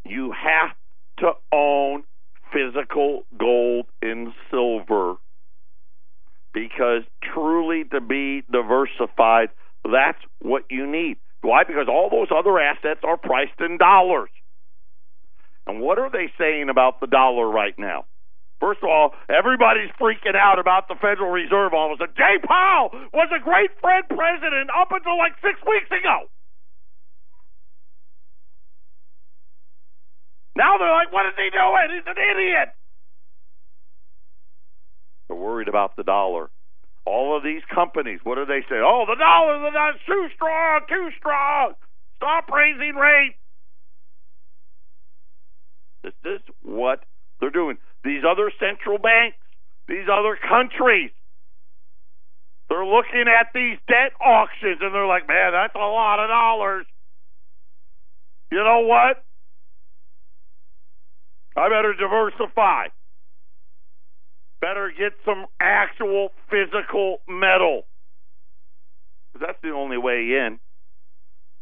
You 0.03 0.31
have 0.33 0.71
to 1.19 1.33
own 1.53 2.03
physical 2.51 3.23
gold 3.37 3.85
and 4.01 4.33
silver 4.49 5.15
because 6.53 7.03
truly 7.21 7.83
to 7.91 8.01
be 8.01 8.43
diversified, 8.51 9.49
that's 9.83 10.17
what 10.41 10.63
you 10.69 10.89
need. 10.89 11.17
Why? 11.41 11.63
Because 11.63 11.87
all 11.89 12.09
those 12.09 12.27
other 12.33 12.59
assets 12.59 13.01
are 13.03 13.17
priced 13.17 13.59
in 13.59 13.77
dollars. 13.77 14.29
And 15.65 15.81
what 15.81 15.99
are 15.99 16.09
they 16.09 16.31
saying 16.37 16.69
about 16.69 16.99
the 16.99 17.07
dollar 17.07 17.47
right 17.47 17.75
now? 17.77 18.05
First 18.59 18.79
of 18.81 18.89
all, 18.89 19.11
everybody's 19.29 19.91
freaking 20.01 20.35
out 20.35 20.57
about 20.57 20.87
the 20.87 20.95
Federal 20.95 21.29
Reserve 21.29 21.73
officer. 21.73 22.07
Jay 22.17 22.41
Powell 22.41 22.89
was 23.13 23.29
a 23.29 23.43
great 23.43 23.69
Fed 23.81 24.09
president 24.09 24.69
up 24.73 24.89
until 24.91 25.17
like 25.17 25.33
six 25.43 25.59
weeks 25.67 25.91
ago. 25.91 26.25
Now 30.57 30.77
they're 30.79 30.89
like, 30.91 31.13
what 31.13 31.27
is 31.27 31.33
he 31.37 31.49
doing? 31.51 31.87
He's 31.93 32.07
an 32.07 32.17
idiot. 32.17 32.69
They're 35.27 35.37
worried 35.37 35.67
about 35.67 35.95
the 35.95 36.03
dollar. 36.03 36.49
All 37.07 37.37
of 37.37 37.43
these 37.43 37.63
companies, 37.73 38.19
what 38.23 38.35
do 38.35 38.45
they 38.45 38.67
say? 38.67 38.83
Oh, 38.83 39.05
the 39.07 39.15
dollar, 39.15 39.63
the 39.63 39.71
dollar's 39.71 40.03
too 40.05 40.27
strong, 40.35 40.81
too 40.89 41.09
strong. 41.17 41.73
Stop 42.17 42.51
raising 42.51 42.95
rates. 42.95 43.39
This 46.03 46.13
is 46.25 46.41
what 46.63 46.99
they're 47.39 47.49
doing. 47.49 47.77
These 48.03 48.23
other 48.29 48.51
central 48.59 48.97
banks, 48.97 49.37
these 49.87 50.11
other 50.11 50.35
countries, 50.35 51.11
they're 52.67 52.85
looking 52.85 53.25
at 53.31 53.55
these 53.55 53.77
debt 53.87 54.11
auctions 54.19 54.79
and 54.81 54.93
they're 54.93 55.07
like, 55.07 55.27
man, 55.27 55.53
that's 55.53 55.75
a 55.75 55.79
lot 55.79 56.19
of 56.19 56.27
dollars. 56.27 56.85
You 58.51 58.59
know 58.59 58.83
what? 58.83 59.23
I 61.55 61.69
better 61.69 61.93
diversify. 61.93 62.87
Better 64.59 64.91
get 64.97 65.13
some 65.23 65.45
actual 65.61 66.29
physical 66.49 67.21
metal. 67.27 67.83
That's 69.39 69.59
the 69.61 69.69
only 69.69 69.97
way 69.97 70.33
in. 70.33 70.59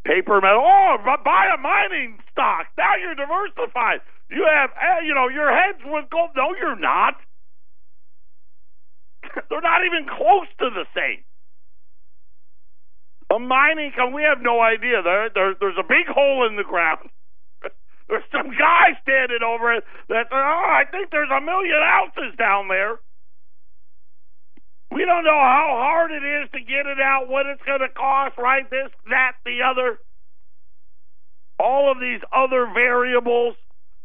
Paper 0.05 0.39
metal. 0.39 0.63
Oh, 0.63 0.97
buy 1.03 1.51
a 1.53 1.59
mining 1.59 2.19
stock. 2.31 2.67
Now 2.77 2.95
you're 2.95 3.15
diversified. 3.15 3.99
You 4.29 4.47
have, 4.47 4.69
eh, 4.71 5.05
you 5.05 5.13
know, 5.13 5.27
your 5.27 5.51
heads 5.51 5.79
with 5.83 6.09
gold. 6.09 6.29
No, 6.35 6.55
you're 6.55 6.79
not. 6.79 7.15
They're 9.49 9.61
not 9.61 9.81
even 9.85 10.07
close 10.07 10.47
to 10.59 10.69
the 10.69 10.85
same. 10.95 11.23
A 13.33 13.39
mining 13.39 13.91
company, 13.91 14.15
we 14.15 14.23
have 14.23 14.41
no 14.41 14.61
idea. 14.61 15.01
There, 15.03 15.29
there, 15.33 15.55
there's 15.59 15.77
a 15.79 15.83
big 15.83 16.05
hole 16.07 16.47
in 16.47 16.55
the 16.55 16.63
ground. 16.63 17.09
There's 18.07 18.23
some 18.31 18.51
guy 18.51 18.93
standing 19.01 19.41
over 19.41 19.73
it 19.73 19.83
that, 20.09 20.27
oh, 20.31 20.35
I 20.69 20.83
think 20.89 21.09
there's 21.09 21.31
a 21.31 21.41
million 21.41 21.81
ounces 21.81 22.37
down 22.37 22.67
there. 22.67 22.99
We 24.91 25.03
don't 25.05 25.23
know 25.23 25.41
how 25.41 25.67
hard 25.81 26.11
it 26.11 26.23
is 26.23 26.49
to 26.53 26.59
get 26.59 26.85
it 26.85 27.01
out, 27.01 27.27
what 27.27 27.45
it's 27.47 27.61
going 27.65 27.81
to 27.81 27.89
cost, 27.89 28.37
right? 28.37 28.69
This, 28.69 28.89
that, 29.09 29.33
the 29.43 29.59
other. 29.65 29.97
All 31.59 31.91
of 31.91 31.99
these 31.99 32.21
other 32.31 32.67
variables. 32.71 33.55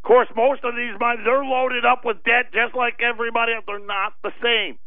Of 0.03 0.07
course, 0.07 0.27
most 0.35 0.63
of 0.63 0.75
these 0.75 0.97
mines, 0.99 1.21
they're 1.23 1.45
loaded 1.45 1.85
up 1.85 2.03
with 2.03 2.23
debt 2.23 2.51
just 2.51 2.75
like 2.75 2.99
everybody 3.01 3.53
else. 3.53 3.63
They're 3.67 3.85
not 3.85 4.13
the 4.23 4.31
same. 4.41 4.79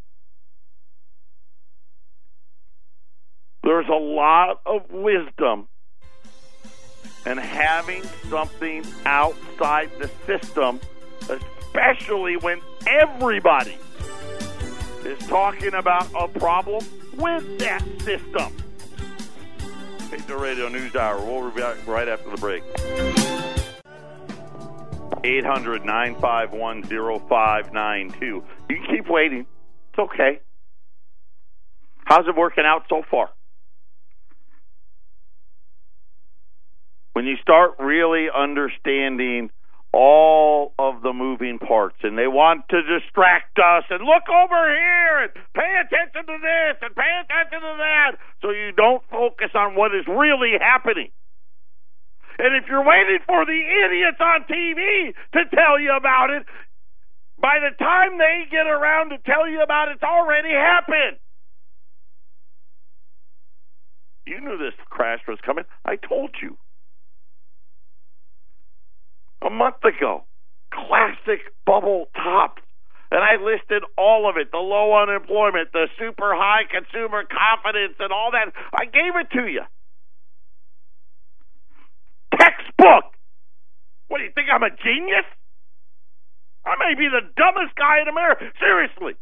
There's 3.63 3.89
a 3.89 3.95
lot 3.95 4.61
of 4.67 4.91
wisdom 4.91 5.69
and 7.27 7.39
having 7.39 8.03
something 8.29 8.85
outside 9.07 9.91
the 9.99 10.11
system, 10.27 10.81
especially 11.23 12.37
when 12.37 12.61
everybody 12.87 13.77
is 15.05 15.19
talking 15.27 15.75
about 15.75 16.09
a 16.19 16.29
problem 16.29 16.85
with 17.17 17.59
that 17.59 17.83
system. 18.01 18.53
The 20.27 20.37
Radio 20.37 20.69
News 20.69 20.95
Hour. 20.95 21.21
We'll 21.21 21.51
be 21.51 21.61
back 21.61 21.87
right 21.87 22.09
after 22.09 22.31
the 22.31 22.37
break. 22.37 22.63
800 25.25 25.85
951 25.85 26.83
0592. 26.85 28.27
You 28.27 28.45
can 28.69 28.87
keep 28.87 29.09
waiting. 29.09 29.47
It's 29.91 29.99
okay. 29.99 30.41
How's 32.05 32.27
it 32.29 32.37
working 32.37 32.65
out 32.65 32.85
so 32.89 33.03
far? 33.11 33.31
When 37.15 37.25
you 37.27 37.37
start 37.41 37.79
really 37.79 38.27
understanding 38.29 39.49
all 39.95 40.75
of 40.77 41.03
the 41.07 41.15
moving 41.15 41.63
parts 41.63 41.95
and 42.03 42.19
they 42.19 42.27
want 42.27 42.67
to 42.69 42.83
distract 42.83 43.57
us 43.63 43.87
and 43.89 44.03
look 44.03 44.27
over 44.27 44.61
here 44.67 45.23
and 45.23 45.31
pay 45.55 45.71
attention 45.79 46.27
to 46.27 46.37
this 46.43 46.75
and 46.83 46.91
pay 46.99 47.13
attention 47.23 47.63
to 47.63 47.75
that 47.79 48.19
so 48.43 48.51
you 48.51 48.75
don't 48.75 49.03
focus 49.09 49.55
on 49.55 49.79
what 49.79 49.95
is 49.95 50.03
really 50.11 50.59
happening. 50.59 51.15
And 52.43 52.59
if 52.59 52.67
you're 52.67 52.83
waiting 52.83 53.23
for 53.25 53.47
the 53.47 53.63
idiots 53.87 54.19
on 54.19 54.43
TV 54.51 55.15
to 55.39 55.41
tell 55.55 55.79
you 55.79 55.95
about 55.95 56.31
it, 56.35 56.43
by 57.39 57.63
the 57.63 57.71
time 57.79 58.19
they 58.19 58.51
get 58.51 58.67
around 58.67 59.11
to 59.11 59.19
tell 59.23 59.47
you 59.49 59.63
about 59.63 59.87
it, 59.87 60.03
it's 60.03 60.03
already 60.03 60.51
happened. 60.51 61.23
You 64.27 64.41
knew 64.41 64.59
this 64.59 64.75
crash 64.91 65.21
was 65.29 65.39
coming. 65.47 65.65
I 65.85 65.95
told 65.95 66.35
you 66.43 66.59
a 69.45 69.51
month 69.51 69.83
ago. 69.85 70.25
Classic 70.73 71.41
bubble 71.67 72.07
tops. 72.15 72.63
And 73.11 73.23
I 73.23 73.37
listed 73.39 73.85
all 73.97 74.29
of 74.29 74.37
it 74.37 74.51
the 74.51 74.59
low 74.59 74.97
unemployment, 74.99 75.71
the 75.73 75.87
super 75.99 76.35
high 76.35 76.65
consumer 76.67 77.23
confidence, 77.23 77.95
and 78.01 78.11
all 78.11 78.33
that. 78.33 78.51
I 78.73 78.87
gave 78.87 79.15
it 79.15 79.31
to 79.39 79.47
you. 79.47 79.63
Textbook. 82.35 83.15
What 84.09 84.19
do 84.19 84.25
you 84.25 84.33
think? 84.35 84.49
I'm 84.53 84.65
a 84.65 84.71
genius? 84.71 85.27
I 86.67 86.75
may 86.81 86.99
be 86.99 87.07
the 87.07 87.23
dumbest 87.37 87.77
guy 87.77 88.01
in 88.01 88.09
America. 88.09 88.51
Seriously. 88.59 89.15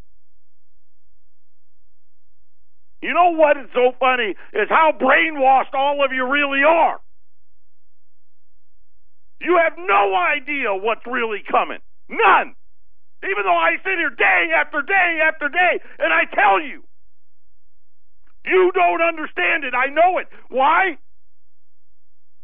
You 3.02 3.12
know 3.12 3.34
what 3.34 3.56
is 3.58 3.66
so 3.74 3.92
funny 3.98 4.36
is 4.54 4.68
how 4.70 4.92
brainwashed 4.94 5.74
all 5.74 6.04
of 6.04 6.12
you 6.12 6.24
really 6.30 6.62
are. 6.62 7.00
You 9.42 9.58
have 9.62 9.74
no 9.76 10.14
idea 10.14 10.70
what's 10.72 11.04
really 11.04 11.42
coming. 11.50 11.78
None. 12.08 12.54
Even 13.24 13.42
though 13.44 13.58
I 13.58 13.74
sit 13.82 13.98
here 13.98 14.10
day 14.10 14.50
after 14.54 14.82
day 14.82 15.18
after 15.26 15.48
day 15.48 15.80
and 15.98 16.12
I 16.12 16.24
tell 16.32 16.60
you. 16.60 16.82
You 18.44 18.70
don't 18.74 19.02
understand 19.02 19.64
it. 19.64 19.74
I 19.74 19.86
know 19.86 20.18
it. 20.18 20.28
Why? 20.48 20.98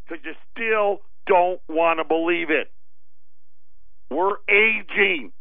Because 0.08 0.24
you 0.24 0.34
still 0.52 1.02
don't 1.26 1.60
want 1.68 1.98
to 1.98 2.04
believe 2.04 2.50
it. 2.50 2.70
We're 4.10 4.38
aging. 4.48 5.32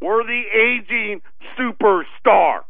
We're 0.00 0.24
the 0.24 0.42
aging 0.52 1.20
superstar. 1.58 2.60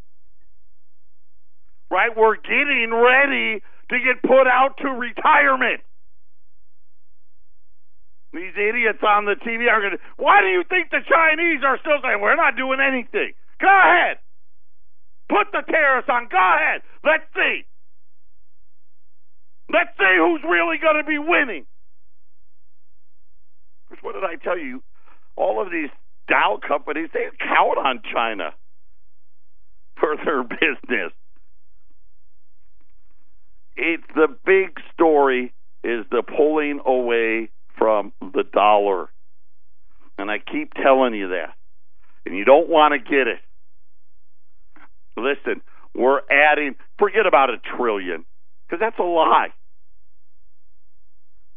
Right? 1.91 2.15
We're 2.15 2.37
getting 2.37 2.91
ready 2.91 3.61
to 3.89 3.99
get 3.99 4.21
put 4.23 4.47
out 4.47 4.77
to 4.79 4.89
retirement. 4.89 5.81
These 8.35 8.51
idiots 8.59 8.99
on 9.01 9.23
the 9.23 9.39
TV 9.39 9.71
are 9.71 9.79
going 9.79 9.95
to. 9.95 10.03
Why 10.17 10.41
do 10.41 10.47
you 10.47 10.63
think 10.67 10.91
the 10.91 10.99
Chinese 11.07 11.63
are 11.63 11.79
still 11.79 12.03
saying 12.03 12.19
we're 12.19 12.35
not 12.35 12.57
doing 12.57 12.79
anything? 12.83 13.31
Go 13.61 13.71
ahead. 13.71 14.19
Put 15.29 15.55
the 15.55 15.63
tariffs 15.63 16.09
on. 16.11 16.27
Go 16.27 16.37
ahead. 16.37 16.81
Let's 17.03 17.23
see. 17.33 17.63
Let's 19.71 19.95
see 19.97 20.15
who's 20.19 20.43
really 20.43 20.77
going 20.77 20.99
to 20.99 21.07
be 21.07 21.17
winning. 21.17 21.65
Because 23.87 24.03
what 24.03 24.13
did 24.13 24.23
I 24.25 24.35
tell 24.35 24.59
you? 24.59 24.83
All 25.37 25.61
of 25.61 25.71
these 25.71 25.89
Dow 26.27 26.59
companies, 26.67 27.09
they 27.13 27.27
count 27.39 27.77
on 27.77 28.01
China 28.11 28.53
for 29.97 30.15
their 30.25 30.43
business. 30.43 31.13
It's 33.77 34.03
the 34.15 34.27
big 34.45 34.79
story 34.93 35.53
is 35.83 36.05
the 36.09 36.23
pulling 36.23 36.79
away 36.85 37.49
from 37.77 38.13
the 38.21 38.43
dollar. 38.51 39.09
And 40.17 40.31
I 40.31 40.37
keep 40.39 40.73
telling 40.73 41.13
you 41.13 41.29
that. 41.29 41.53
And 42.25 42.37
you 42.37 42.45
don't 42.45 42.69
want 42.69 42.93
to 42.93 42.99
get 42.99 43.27
it. 43.27 43.39
Listen, 45.17 45.61
we're 45.93 46.21
adding, 46.29 46.75
forget 46.99 47.25
about 47.25 47.49
a 47.49 47.57
trillion, 47.77 48.25
because 48.67 48.79
that's 48.79 48.99
a 48.99 49.03
lie. 49.03 49.49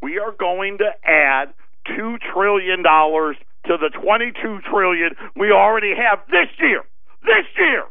we 0.02 0.18
are 0.18 0.32
going 0.32 0.78
to 0.78 0.90
add 1.04 1.54
two 1.96 2.16
trillion 2.32 2.82
dollars 2.82 3.36
to 3.66 3.76
the 3.76 3.90
22 4.00 4.60
trillion 4.70 5.10
we 5.36 5.50
already 5.50 5.92
have 5.96 6.20
this 6.28 6.48
year. 6.60 6.82
This 7.22 7.46
year. 7.58 7.84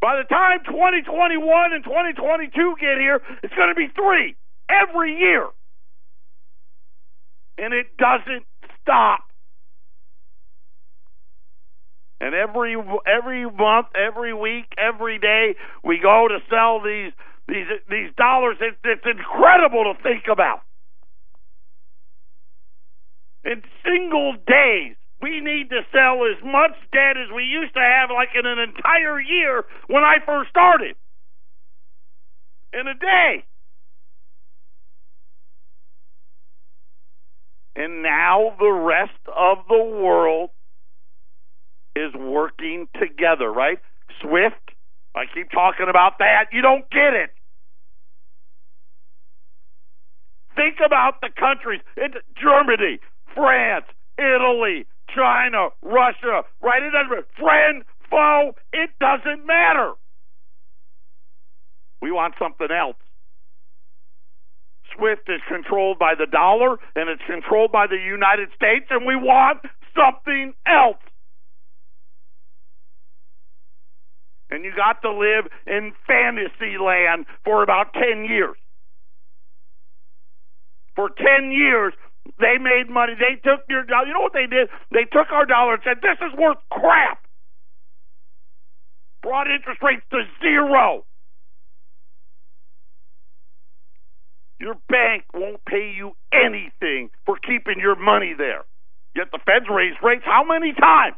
By 0.00 0.16
the 0.16 0.28
time 0.28 0.60
2021 0.66 1.72
and 1.72 1.84
2022 1.84 2.74
get 2.80 2.98
here, 2.98 3.22
it's 3.42 3.54
going 3.54 3.68
to 3.68 3.74
be 3.74 3.86
three 3.94 4.34
every 4.72 5.18
year. 5.18 5.48
And 7.58 7.74
it 7.74 7.96
doesn't 7.98 8.46
stop. 8.80 9.20
And 12.20 12.34
every 12.34 12.76
every 13.04 13.44
month, 13.44 13.88
every 13.96 14.32
week, 14.32 14.66
every 14.78 15.18
day, 15.18 15.56
we 15.82 15.98
go 16.00 16.28
to 16.28 16.38
sell 16.48 16.80
these 16.80 17.12
these 17.48 17.66
these 17.90 18.10
dollars. 18.16 18.56
It, 18.60 18.78
it's 18.84 19.04
incredible 19.04 19.92
to 19.92 20.02
think 20.02 20.24
about. 20.30 20.60
In 23.44 23.60
single 23.84 24.34
days, 24.46 24.94
we 25.20 25.40
need 25.40 25.70
to 25.70 25.82
sell 25.90 26.22
as 26.24 26.38
much 26.44 26.78
debt 26.92 27.18
as 27.18 27.30
we 27.34 27.42
used 27.42 27.74
to 27.74 27.80
have, 27.80 28.10
like 28.14 28.30
in 28.38 28.46
an 28.46 28.58
entire 28.58 29.20
year 29.20 29.64
when 29.88 30.04
I 30.04 30.16
first 30.24 30.50
started. 30.50 30.94
In 32.72 32.86
a 32.86 32.94
day. 32.94 33.44
And 37.74 38.02
now 38.02 38.54
the 38.58 38.70
rest 38.70 39.18
of 39.28 39.58
the 39.68 39.82
world 39.82 40.50
is 41.96 42.12
working 42.14 42.88
together, 42.98 43.50
right? 43.50 43.78
SWIFT, 44.20 44.70
I 45.14 45.24
keep 45.32 45.50
talking 45.50 45.86
about 45.88 46.18
that. 46.18 46.46
You 46.52 46.62
don't 46.62 46.88
get 46.90 47.14
it. 47.14 47.30
Think 50.54 50.76
about 50.84 51.20
the 51.20 51.30
countries. 51.38 51.80
It's 51.96 52.14
Germany, 52.36 53.00
France, 53.34 53.86
Italy, 54.18 54.86
China, 55.14 55.68
Russia, 55.82 56.42
right? 56.62 56.82
It 56.82 56.92
doesn't. 56.92 57.26
Friend, 57.38 57.84
foe, 58.10 58.54
it 58.72 58.90
doesn't 59.00 59.46
matter. 59.46 59.92
We 62.02 62.10
want 62.10 62.34
something 62.38 62.68
else. 62.70 62.96
SWIFT 64.96 65.28
is 65.28 65.40
controlled 65.48 65.98
by 65.98 66.14
the 66.14 66.26
dollar 66.26 66.78
and 66.94 67.08
it's 67.08 67.22
controlled 67.26 67.72
by 67.72 67.86
the 67.86 67.96
United 67.96 68.48
States, 68.54 68.86
and 68.90 69.06
we 69.06 69.16
want 69.16 69.60
something 69.96 70.54
else. 70.66 71.02
And 74.50 74.64
you 74.64 74.72
got 74.76 75.00
to 75.02 75.10
live 75.10 75.48
in 75.66 75.92
fantasy 76.06 76.76
land 76.76 77.24
for 77.44 77.62
about 77.62 77.94
10 77.94 78.26
years. 78.26 78.56
For 80.94 81.08
10 81.08 81.52
years, 81.52 81.94
they 82.38 82.58
made 82.60 82.90
money. 82.90 83.14
They 83.16 83.40
took 83.40 83.64
your 83.68 83.84
dollar. 83.84 84.06
You 84.06 84.12
know 84.12 84.20
what 84.20 84.34
they 84.34 84.46
did? 84.46 84.68
They 84.92 85.04
took 85.04 85.32
our 85.32 85.46
dollar 85.46 85.74
and 85.74 85.82
said, 85.84 85.98
this 86.02 86.20
is 86.20 86.38
worth 86.38 86.58
crap. 86.70 87.24
Brought 89.22 89.50
interest 89.50 89.80
rates 89.82 90.02
to 90.10 90.22
zero. 90.42 91.04
Your 94.62 94.76
bank 94.88 95.24
won't 95.34 95.64
pay 95.64 95.90
you 95.90 96.12
anything 96.32 97.10
for 97.26 97.36
keeping 97.36 97.80
your 97.80 97.96
money 97.96 98.32
there. 98.38 98.62
Yet 99.12 99.26
the 99.32 99.40
Feds 99.44 99.66
raised 99.68 99.98
rates 100.04 100.22
how 100.24 100.44
many 100.46 100.72
times? 100.72 101.16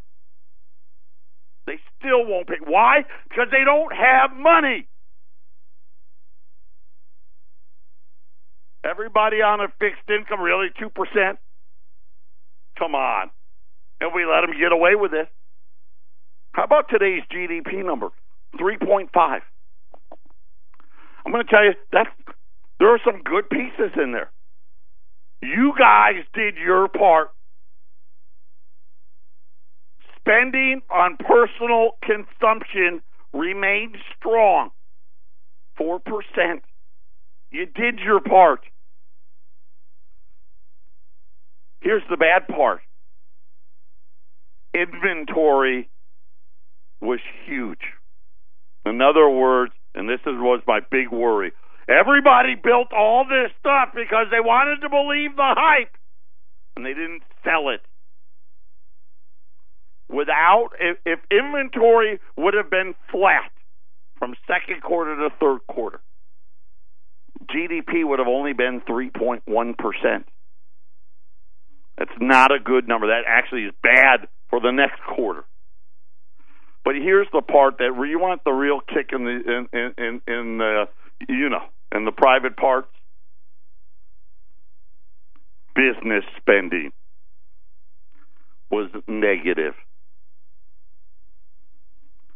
They 1.66 1.76
still 1.98 2.24
won't 2.24 2.48
pay. 2.48 2.56
Why? 2.64 3.04
Because 3.28 3.48
they 3.50 3.62
don't 3.62 3.92
have 3.92 4.34
money. 4.34 4.88
Everybody 8.82 9.42
on 9.42 9.60
a 9.60 9.68
fixed 9.78 10.08
income, 10.08 10.40
really, 10.40 10.68
2%? 10.80 11.36
Come 12.78 12.94
on. 12.94 13.30
And 14.00 14.10
we 14.14 14.24
let 14.24 14.40
them 14.40 14.58
get 14.58 14.72
away 14.72 14.94
with 14.94 15.12
it. 15.12 15.28
How 16.52 16.64
about 16.64 16.88
today's 16.88 17.22
GDP 17.30 17.84
number? 17.84 18.08
3.5. 18.58 19.40
I'm 21.26 21.32
going 21.32 21.44
to 21.44 21.50
tell 21.50 21.64
you, 21.64 21.72
that's, 21.92 22.08
there 22.84 22.92
are 22.92 23.00
some 23.02 23.22
good 23.22 23.48
pieces 23.48 23.92
in 23.96 24.12
there. 24.12 24.30
You 25.40 25.72
guys 25.78 26.22
did 26.34 26.56
your 26.62 26.86
part. 26.86 27.30
Spending 30.18 30.82
on 30.90 31.16
personal 31.16 31.92
consumption 32.02 33.00
remained 33.32 33.96
strong. 34.18 34.68
4%. 35.80 35.98
You 37.50 37.64
did 37.64 38.00
your 38.00 38.20
part. 38.20 38.60
Here's 41.80 42.02
the 42.10 42.18
bad 42.18 42.46
part 42.54 42.80
inventory 44.74 45.88
was 47.00 47.20
huge. 47.46 47.80
In 48.84 49.00
other 49.00 49.26
words, 49.30 49.72
and 49.94 50.06
this 50.06 50.20
is, 50.26 50.34
was 50.36 50.60
my 50.66 50.80
big 50.90 51.10
worry 51.10 51.52
everybody 51.88 52.54
built 52.54 52.92
all 52.92 53.24
this 53.24 53.50
stuff 53.60 53.90
because 53.94 54.26
they 54.30 54.40
wanted 54.40 54.80
to 54.82 54.88
believe 54.88 55.36
the 55.36 55.54
hype, 55.56 55.96
and 56.76 56.84
they 56.84 56.94
didn't 56.94 57.22
sell 57.44 57.68
it. 57.70 57.80
Without, 60.08 60.70
if, 60.78 60.98
if 61.06 61.18
inventory 61.30 62.20
would 62.36 62.54
have 62.54 62.70
been 62.70 62.94
flat 63.10 63.50
from 64.18 64.34
second 64.46 64.82
quarter 64.82 65.16
to 65.16 65.30
third 65.40 65.60
quarter, 65.66 66.00
GDP 67.50 68.06
would 68.06 68.18
have 68.18 68.28
only 68.28 68.52
been 68.52 68.80
3.1%. 68.88 70.24
That's 71.96 72.10
not 72.20 72.52
a 72.52 72.58
good 72.58 72.88
number. 72.88 73.08
That 73.08 73.22
actually 73.26 73.62
is 73.62 73.74
bad 73.82 74.28
for 74.50 74.60
the 74.60 74.72
next 74.72 75.00
quarter. 75.02 75.44
But 76.84 76.96
here's 76.96 77.28
the 77.32 77.40
part 77.40 77.78
that 77.78 77.94
you 78.08 78.18
want 78.18 78.44
the 78.44 78.52
real 78.52 78.80
kick 78.80 79.10
in 79.12 79.24
the 79.24 79.66
in 79.72 79.94
in 79.96 80.20
in 80.26 80.58
the 80.58 80.84
you 81.28 81.48
know 81.48 81.64
in 81.94 82.04
the 82.04 82.12
private 82.12 82.56
parts. 82.56 82.88
Business 85.74 86.24
spending 86.36 86.92
was 88.70 88.90
negative. 89.06 89.74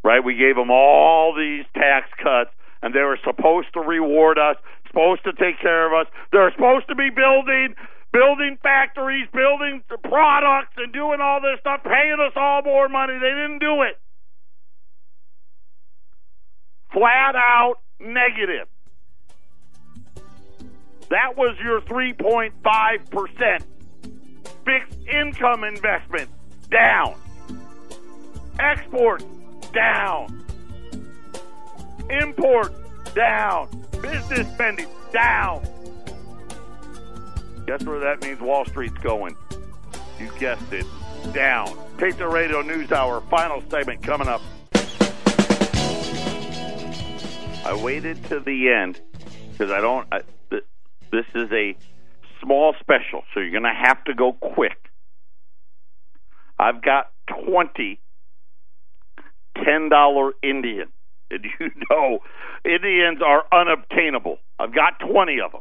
Right? 0.02 0.24
We 0.24 0.36
gave 0.36 0.56
them 0.56 0.70
all 0.70 1.34
these 1.36 1.66
tax 1.74 2.09
cuts, 2.22 2.50
and 2.82 2.94
they 2.94 3.02
were 3.02 3.18
supposed 3.24 3.68
to 3.74 3.80
reward 3.80 4.38
us, 4.38 4.56
supposed 4.86 5.24
to 5.24 5.32
take 5.32 5.61
care 5.61 5.86
of 5.86 6.06
us. 6.06 6.11
They're 6.32 6.52
supposed 6.52 6.88
to 6.88 6.94
be 6.94 7.11
building 7.11 7.74
building 8.11 8.56
factories, 8.62 9.28
building 9.34 9.82
products, 10.02 10.72
and 10.78 10.92
doing 10.92 11.20
all 11.20 11.40
this 11.42 11.61
stuff, 11.61 11.82
paying 11.84 12.16
us 12.24 12.32
all 12.36 12.62
more 12.62 12.88
money. 12.88 13.14
They 13.14 13.28
didn't 13.28 13.59
do 13.59 13.82
it. 13.82 14.00
Flat 16.90 17.36
out 17.36 17.76
negative. 18.00 18.66
That 21.11 21.36
was 21.36 21.56
your 21.62 21.80
3.5% 21.82 23.62
fixed 24.64 24.98
income 25.09 25.64
investment 25.64 26.28
down. 26.70 27.14
Export 28.59 29.24
down. 29.72 30.44
Import 32.11 32.74
down. 33.14 33.68
Business 34.02 34.46
spending 34.52 34.88
down. 35.12 35.66
Guess 37.66 37.84
where 37.84 38.00
that 38.00 38.22
means 38.22 38.40
Wall 38.40 38.64
Street's 38.66 38.98
going? 38.98 39.34
You 40.18 40.30
guessed 40.38 40.72
it. 40.72 40.86
Down. 41.32 41.76
Patriot 41.96 42.28
Radio 42.28 42.62
News 42.62 42.92
Hour, 42.92 43.20
final 43.22 43.62
segment 43.70 44.02
coming 44.02 44.28
up. 44.28 44.40
I 47.64 47.78
waited 47.82 48.24
to 48.26 48.40
the 48.40 48.70
end 48.70 49.00
because 49.50 49.70
I 49.70 49.80
don't. 49.80 50.06
I, 50.12 50.22
this 51.11 51.26
is 51.34 51.50
a 51.52 51.76
small 52.42 52.74
special, 52.80 53.22
so 53.32 53.40
you're 53.40 53.50
going 53.50 53.62
to 53.62 53.72
have 53.74 54.02
to 54.04 54.14
go 54.14 54.32
quick. 54.32 54.78
I've 56.59 56.82
got 56.82 57.11
20 57.44 58.00
$10 59.56 60.30
Indian. 60.42 60.88
And 61.30 61.44
you 61.61 61.70
know, 61.90 62.20
Indians 62.64 63.20
are 63.24 63.44
unobtainable. 63.52 64.38
I've 64.59 64.74
got 64.74 65.00
20 65.00 65.40
of 65.44 65.52
them. 65.52 65.61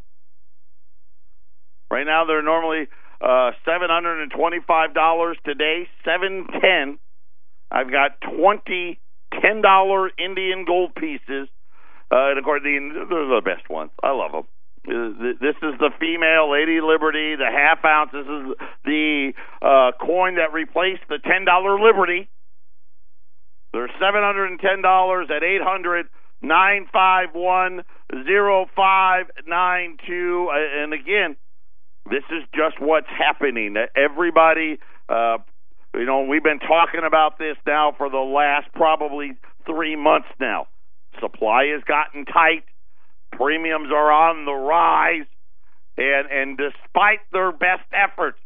Right 1.90 2.06
now, 2.06 2.26
they're 2.26 2.44
normally 2.44 2.88
uh, 3.22 3.52
$725 3.66 5.34
today, 5.46 5.88
710 6.06 7.00
I've 7.70 7.92
got 7.92 8.22
20 8.22 9.00
$10 9.34 10.10
Indian 10.18 10.66
gold 10.66 10.96
pieces. 10.96 11.50
Uh, 12.10 12.30
and 12.32 12.40
of 12.40 12.46
course, 12.46 12.62
they're 12.64 12.80
the 12.80 13.42
best 13.44 13.70
ones. 13.70 13.92
I 14.02 14.12
love 14.12 14.32
them. 14.32 14.44
This 14.88 15.56
is 15.62 15.78
the 15.80 15.92
female 16.00 16.50
Lady 16.50 16.80
Liberty, 16.80 17.36
the 17.36 17.52
half 17.52 17.84
ounce. 17.84 18.12
This 18.14 18.26
is 18.26 18.56
the 18.86 19.34
uh, 19.62 19.92
coin 20.00 20.36
that 20.36 20.54
replaced 20.54 21.02
the 21.10 21.20
ten 21.20 21.44
dollar 21.44 21.78
Liberty. 21.78 22.30
They're 23.74 23.92
seven 24.00 24.22
hundred 24.24 24.52
and 24.52 24.60
ten 24.60 24.82
dollars 24.82 25.28
at 25.30 25.44
eight 25.44 25.62
hundred 25.62 26.08
nine 26.42 26.88
five 26.94 27.30
one 27.34 27.84
zero 28.26 28.66
five 28.76 29.26
nine 29.46 29.98
two. 30.08 30.50
And 30.54 30.94
again, 30.94 31.36
this 32.10 32.24
is 32.32 32.48
just 32.56 32.80
what's 32.80 33.10
happening. 33.10 33.76
Everybody, 33.94 34.80
uh, 35.10 35.40
you 35.96 36.06
know, 36.06 36.24
we've 36.24 36.44
been 36.44 36.60
talking 36.60 37.02
about 37.06 37.38
this 37.38 37.58
now 37.66 37.94
for 37.98 38.10
the 38.10 38.18
last 38.18 38.72
probably 38.74 39.34
three 39.66 39.98
months 39.98 40.30
now. 40.40 40.68
Supply 41.20 41.66
has 41.74 41.84
gotten 41.84 42.24
tight. 42.24 42.64
Premiums 43.38 43.90
are 43.94 44.12
on 44.12 44.46
the 44.46 44.54
rise, 44.54 45.30
and 45.96 46.26
and 46.32 46.58
despite 46.58 47.22
their 47.32 47.52
best 47.52 47.86
efforts, 47.94 48.40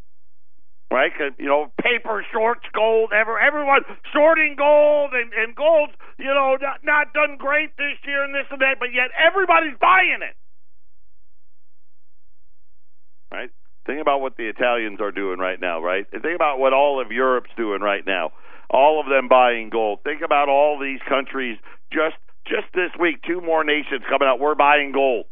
right? 0.91 1.11
You 1.39 1.47
know, 1.47 1.71
paper 1.81 2.25
shorts 2.31 2.67
gold. 2.73 3.11
Ever 3.15 3.39
everyone 3.39 3.81
shorting 4.11 4.55
gold 4.57 5.11
and 5.13 5.31
and 5.31 5.55
gold. 5.55 5.89
You 6.19 6.27
know, 6.27 6.57
not 6.61 6.83
not 6.83 7.13
done 7.13 7.37
great 7.37 7.77
this 7.77 7.95
year 8.05 8.23
and 8.23 8.35
this 8.35 8.45
and 8.51 8.59
that, 8.59 8.75
but 8.79 8.91
yet 8.93 9.09
everybody's 9.15 9.79
buying 9.79 10.19
it. 10.21 10.35
Right? 13.31 13.49
Think 13.87 14.01
about 14.01 14.19
what 14.19 14.35
the 14.35 14.47
Italians 14.47 14.99
are 14.99 15.11
doing 15.11 15.39
right 15.39 15.59
now, 15.59 15.81
right? 15.81 16.05
And 16.11 16.21
think 16.21 16.35
about 16.35 16.59
what 16.59 16.73
all 16.73 17.01
of 17.01 17.11
Europe's 17.11 17.49
doing 17.55 17.81
right 17.81 18.05
now. 18.05 18.31
All 18.69 18.99
of 18.99 19.07
them 19.07 19.27
buying 19.27 19.69
gold. 19.69 19.99
Think 20.03 20.21
about 20.21 20.49
all 20.49 20.77
these 20.79 20.99
countries 21.07 21.57
just 21.91 22.17
just 22.51 22.67
this 22.75 22.91
week, 22.99 23.23
two 23.23 23.39
more 23.39 23.63
nations 23.63 24.03
coming 24.11 24.27
out. 24.27 24.39
We're 24.39 24.59
buying 24.59 24.91
gold. 24.91 25.25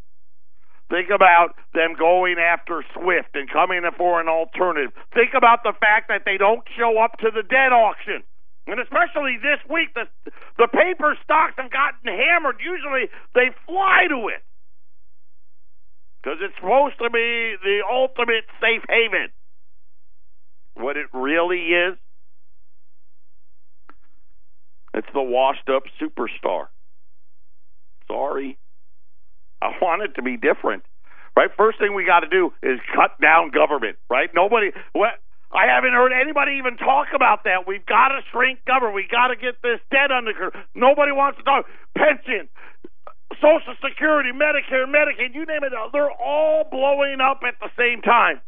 Think 0.89 1.11
about 1.13 1.53
them 1.75 1.93
going 1.99 2.39
after 2.39 2.83
Swift 2.95 3.35
and 3.35 3.51
coming 3.51 3.83
for 3.97 4.19
an 4.19 4.27
alternative. 4.27 4.91
Think 5.13 5.35
about 5.37 5.61
the 5.61 5.73
fact 5.79 6.07
that 6.07 6.23
they 6.25 6.37
don't 6.37 6.63
show 6.79 6.97
up 6.97 7.19
to 7.19 7.29
the 7.29 7.43
debt 7.43 7.75
auction. 7.75 8.23
And 8.65 8.79
especially 8.79 9.37
this 9.37 9.59
week, 9.69 9.93
the, 9.93 10.05
the 10.57 10.67
paper 10.67 11.17
stocks 11.23 11.53
have 11.57 11.69
gotten 11.69 12.07
hammered. 12.09 12.57
Usually 12.63 13.09
they 13.35 13.53
fly 13.67 14.07
to 14.09 14.29
it 14.29 14.41
because 16.21 16.39
it's 16.41 16.55
supposed 16.55 16.97
to 17.01 17.09
be 17.09 17.55
the 17.61 17.81
ultimate 17.89 18.45
safe 18.59 18.83
haven. 18.89 19.29
What 20.73 20.97
it 20.97 21.07
really 21.13 21.69
is, 21.69 21.97
it's 24.93 25.07
the 25.13 25.21
washed 25.21 25.69
up 25.69 25.83
superstar. 26.01 26.67
Sorry. 28.11 28.57
I 29.61 29.71
want 29.81 30.03
it 30.03 30.15
to 30.15 30.21
be 30.21 30.37
different. 30.37 30.83
Right? 31.37 31.49
First 31.55 31.79
thing 31.79 31.95
we 31.95 32.05
got 32.05 32.21
to 32.21 32.27
do 32.27 32.51
is 32.61 32.79
cut 32.93 33.15
down 33.21 33.51
government, 33.51 33.97
right? 34.09 34.29
Nobody 34.33 34.71
what 34.91 35.21
I 35.51 35.65
haven't 35.65 35.93
heard 35.93 36.11
anybody 36.11 36.59
even 36.59 36.77
talk 36.77 37.07
about 37.15 37.45
that. 37.45 37.65
We've 37.65 37.85
got 37.85 38.09
to 38.09 38.19
shrink 38.31 38.65
government. 38.65 38.95
We 38.95 39.07
got 39.09 39.29
to 39.29 39.35
get 39.35 39.61
this 39.63 39.79
debt 39.89 40.11
under 40.11 40.33
control. 40.33 40.63
Nobody 40.75 41.11
wants 41.11 41.37
to 41.39 41.43
talk 41.43 41.65
pension, 41.95 42.49
Social 43.37 43.73
Security, 43.81 44.29
Medicare, 44.29 44.85
Medicaid, 44.85 45.33
you 45.33 45.45
name 45.45 45.63
it. 45.63 45.71
They're 45.93 46.11
all 46.11 46.65
blowing 46.69 47.17
up 47.21 47.41
at 47.47 47.55
the 47.59 47.69
same 47.77 48.01
time. 48.01 48.41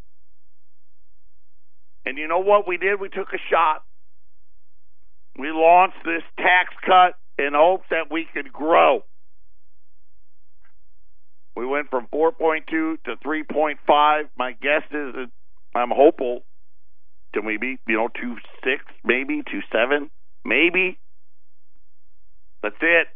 And 2.04 2.18
you 2.18 2.28
know 2.28 2.40
what 2.40 2.66
we 2.66 2.76
did? 2.76 3.00
We 3.00 3.08
took 3.08 3.32
a 3.32 3.38
shot. 3.50 3.84
We 5.38 5.50
launched 5.50 6.04
this 6.04 6.22
tax 6.36 6.74
cut 6.84 7.14
in 7.38 7.54
hopes 7.54 7.86
that 7.90 8.10
we 8.10 8.26
could 8.32 8.52
grow. 8.52 9.02
We 11.54 11.66
went 11.66 11.90
from 11.90 12.06
4.2 12.12 12.66
to 12.66 13.16
3.5. 13.24 14.22
My 14.36 14.52
guess 14.52 14.82
is 14.90 15.28
I'm 15.74 15.90
hopeful. 15.90 16.42
Can 17.32 17.46
we 17.46 17.56
be, 17.56 17.78
you 17.88 17.96
know, 17.96 18.08
two 18.08 18.36
six, 18.62 18.84
maybe 19.04 19.42
two 19.50 19.60
seven, 19.72 20.10
maybe? 20.44 20.98
That's 22.62 22.76
it. 22.80 23.08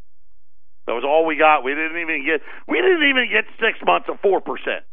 That 0.87 0.93
was 0.93 1.05
all 1.07 1.27
we 1.27 1.37
got. 1.37 1.65
We 1.65 1.75
didn't 1.75 2.01
even 2.01 2.25
get. 2.25 2.41
We 2.67 2.79
didn't 2.81 3.09
even 3.09 3.29
get 3.31 3.45
six 3.61 3.79
months 3.85 4.09
of 4.11 4.19
four 4.21 4.41
percent. 4.41 4.85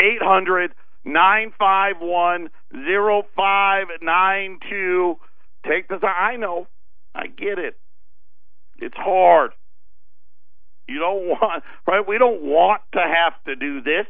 Eight 0.00 0.20
hundred 0.20 0.72
nine 1.04 1.52
five 1.58 1.96
one 2.00 2.48
zero 2.72 3.22
five 3.36 3.86
nine 4.00 4.58
two. 4.68 5.16
Take 5.68 5.88
the 5.88 5.98
time. 5.98 6.16
I 6.18 6.36
know. 6.36 6.66
I 7.14 7.26
get 7.26 7.58
it. 7.58 7.78
It's 8.78 8.96
hard. 8.96 9.52
You 10.92 10.98
don't 10.98 11.26
want, 11.28 11.64
right? 11.88 12.06
We 12.06 12.18
don't 12.18 12.42
want 12.42 12.82
to 12.92 13.00
have 13.00 13.32
to 13.46 13.56
do 13.56 13.80
this. 13.80 14.06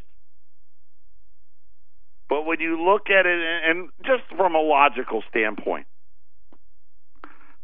But 2.28 2.43
when 2.43 2.61
you 2.61 2.83
look 2.83 3.09
at 3.11 3.26
it, 3.26 3.39
and 3.68 3.91
just 4.05 4.22
from 4.37 4.55
a 4.55 4.61
logical 4.61 5.22
standpoint, 5.30 5.87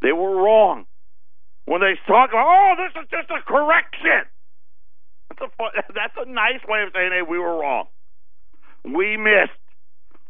they 0.03 0.12
were 0.12 0.37
wrong. 0.37 0.85
When 1.64 1.81
they 1.81 1.99
talk 2.07 2.31
about, 2.31 2.47
oh, 2.47 2.75
this 2.79 3.03
is 3.03 3.09
just 3.11 3.29
a 3.31 3.43
correction. 3.43 4.29
That's 5.31 5.43
a, 5.43 5.93
that's 5.95 6.14
a 6.16 6.31
nice 6.31 6.62
way 6.69 6.83
of 6.83 6.91
saying, 6.95 7.11
hey, 7.12 7.23
we 7.29 7.39
were 7.39 7.59
wrong. 7.59 7.87
We 8.85 9.16
missed. 9.16 9.59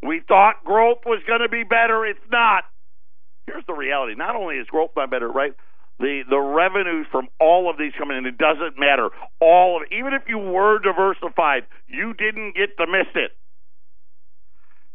We 0.02 0.22
thought 0.26 0.64
growth 0.64 0.98
was 1.04 1.20
going 1.26 1.40
to 1.40 1.48
be 1.48 1.64
better. 1.64 2.06
It's 2.06 2.18
not. 2.30 2.64
Here's 3.46 3.64
the 3.66 3.74
reality. 3.74 4.14
Not 4.16 4.36
only 4.36 4.56
is 4.56 4.66
growth 4.68 4.90
not 4.96 5.10
better, 5.10 5.28
right? 5.28 5.52
The 5.98 6.22
the 6.28 6.38
revenues 6.38 7.06
from 7.10 7.28
all 7.40 7.70
of 7.70 7.78
these 7.78 7.92
coming 7.98 8.16
in. 8.18 8.26
It 8.26 8.38
doesn't 8.38 8.78
matter. 8.78 9.10
All 9.40 9.80
of 9.80 9.88
even 9.90 10.14
if 10.14 10.22
you 10.28 10.38
were 10.38 10.78
diversified, 10.78 11.66
you 11.86 12.14
didn't 12.14 12.54
get 12.54 12.76
to 12.78 12.86
miss 12.86 13.08
it. 13.14 13.32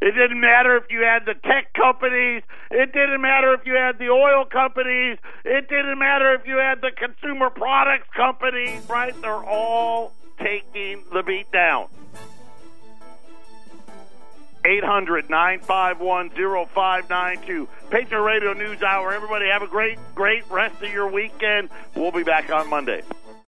It 0.01 0.11
didn't 0.15 0.41
matter 0.41 0.75
if 0.75 0.83
you 0.89 0.99
had 0.99 1.25
the 1.25 1.33
tech 1.33 1.71
companies. 1.73 2.43
It 2.71 2.91
didn't 2.91 3.21
matter 3.21 3.53
if 3.53 3.61
you 3.65 3.75
had 3.75 3.99
the 3.99 4.09
oil 4.09 4.43
companies. 4.43 5.17
It 5.45 5.69
didn't 5.69 5.97
matter 5.97 6.33
if 6.33 6.45
you 6.45 6.57
had 6.57 6.81
the 6.81 6.91
consumer 6.91 7.49
products 7.49 8.07
companies, 8.13 8.85
right? 8.89 9.13
They're 9.21 9.31
all 9.31 10.11
taking 10.41 11.03
the 11.13 11.23
beat 11.23 11.49
down. 11.53 11.87
800 14.65 15.29
951 15.29 16.29
0592. 16.29 17.67
Patriot 17.89 18.21
Radio 18.21 18.53
News 18.53 18.81
Hour. 18.81 19.13
Everybody 19.13 19.47
have 19.47 19.61
a 19.61 19.67
great, 19.67 19.99
great 20.15 20.49
rest 20.49 20.81
of 20.81 20.91
your 20.91 21.09
weekend. 21.09 21.69
We'll 21.95 22.11
be 22.11 22.23
back 22.23 22.51
on 22.51 22.69
Monday. 22.69 23.03